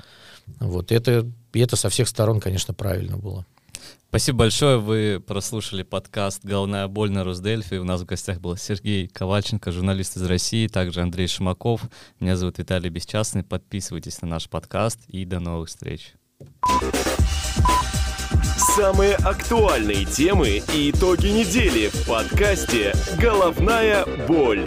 Вот 0.59 0.91
это, 0.91 1.29
и 1.53 1.59
это 1.59 1.75
со 1.75 1.89
всех 1.89 2.07
сторон, 2.07 2.39
конечно, 2.39 2.73
правильно 2.73 3.17
было. 3.17 3.45
Спасибо 4.09 4.39
большое. 4.39 4.79
Вы 4.79 5.23
прослушали 5.25 5.83
подкаст 5.83 6.43
«Головная 6.43 6.87
боль» 6.87 7.11
на 7.11 7.23
Росдельфи. 7.23 7.75
У 7.75 7.83
нас 7.83 8.01
в 8.01 8.05
гостях 8.05 8.39
был 8.39 8.57
Сергей 8.57 9.07
Ковальченко, 9.07 9.71
журналист 9.71 10.17
из 10.17 10.23
России, 10.23 10.67
также 10.67 11.01
Андрей 11.01 11.27
Шимаков. 11.27 11.83
Меня 12.19 12.35
зовут 12.35 12.57
Виталий 12.57 12.89
Бесчастный. 12.89 13.43
Подписывайтесь 13.43 14.21
на 14.23 14.27
наш 14.27 14.49
подкаст 14.49 14.99
и 15.07 15.25
до 15.25 15.39
новых 15.39 15.69
встреч. 15.69 16.13
Самые 18.75 19.13
актуальные 19.15 20.05
темы 20.05 20.63
и 20.73 20.89
итоги 20.89 21.27
недели 21.27 21.89
в 21.89 22.07
подкасте 22.07 22.93
«Головная 23.19 24.05
боль». 24.27 24.65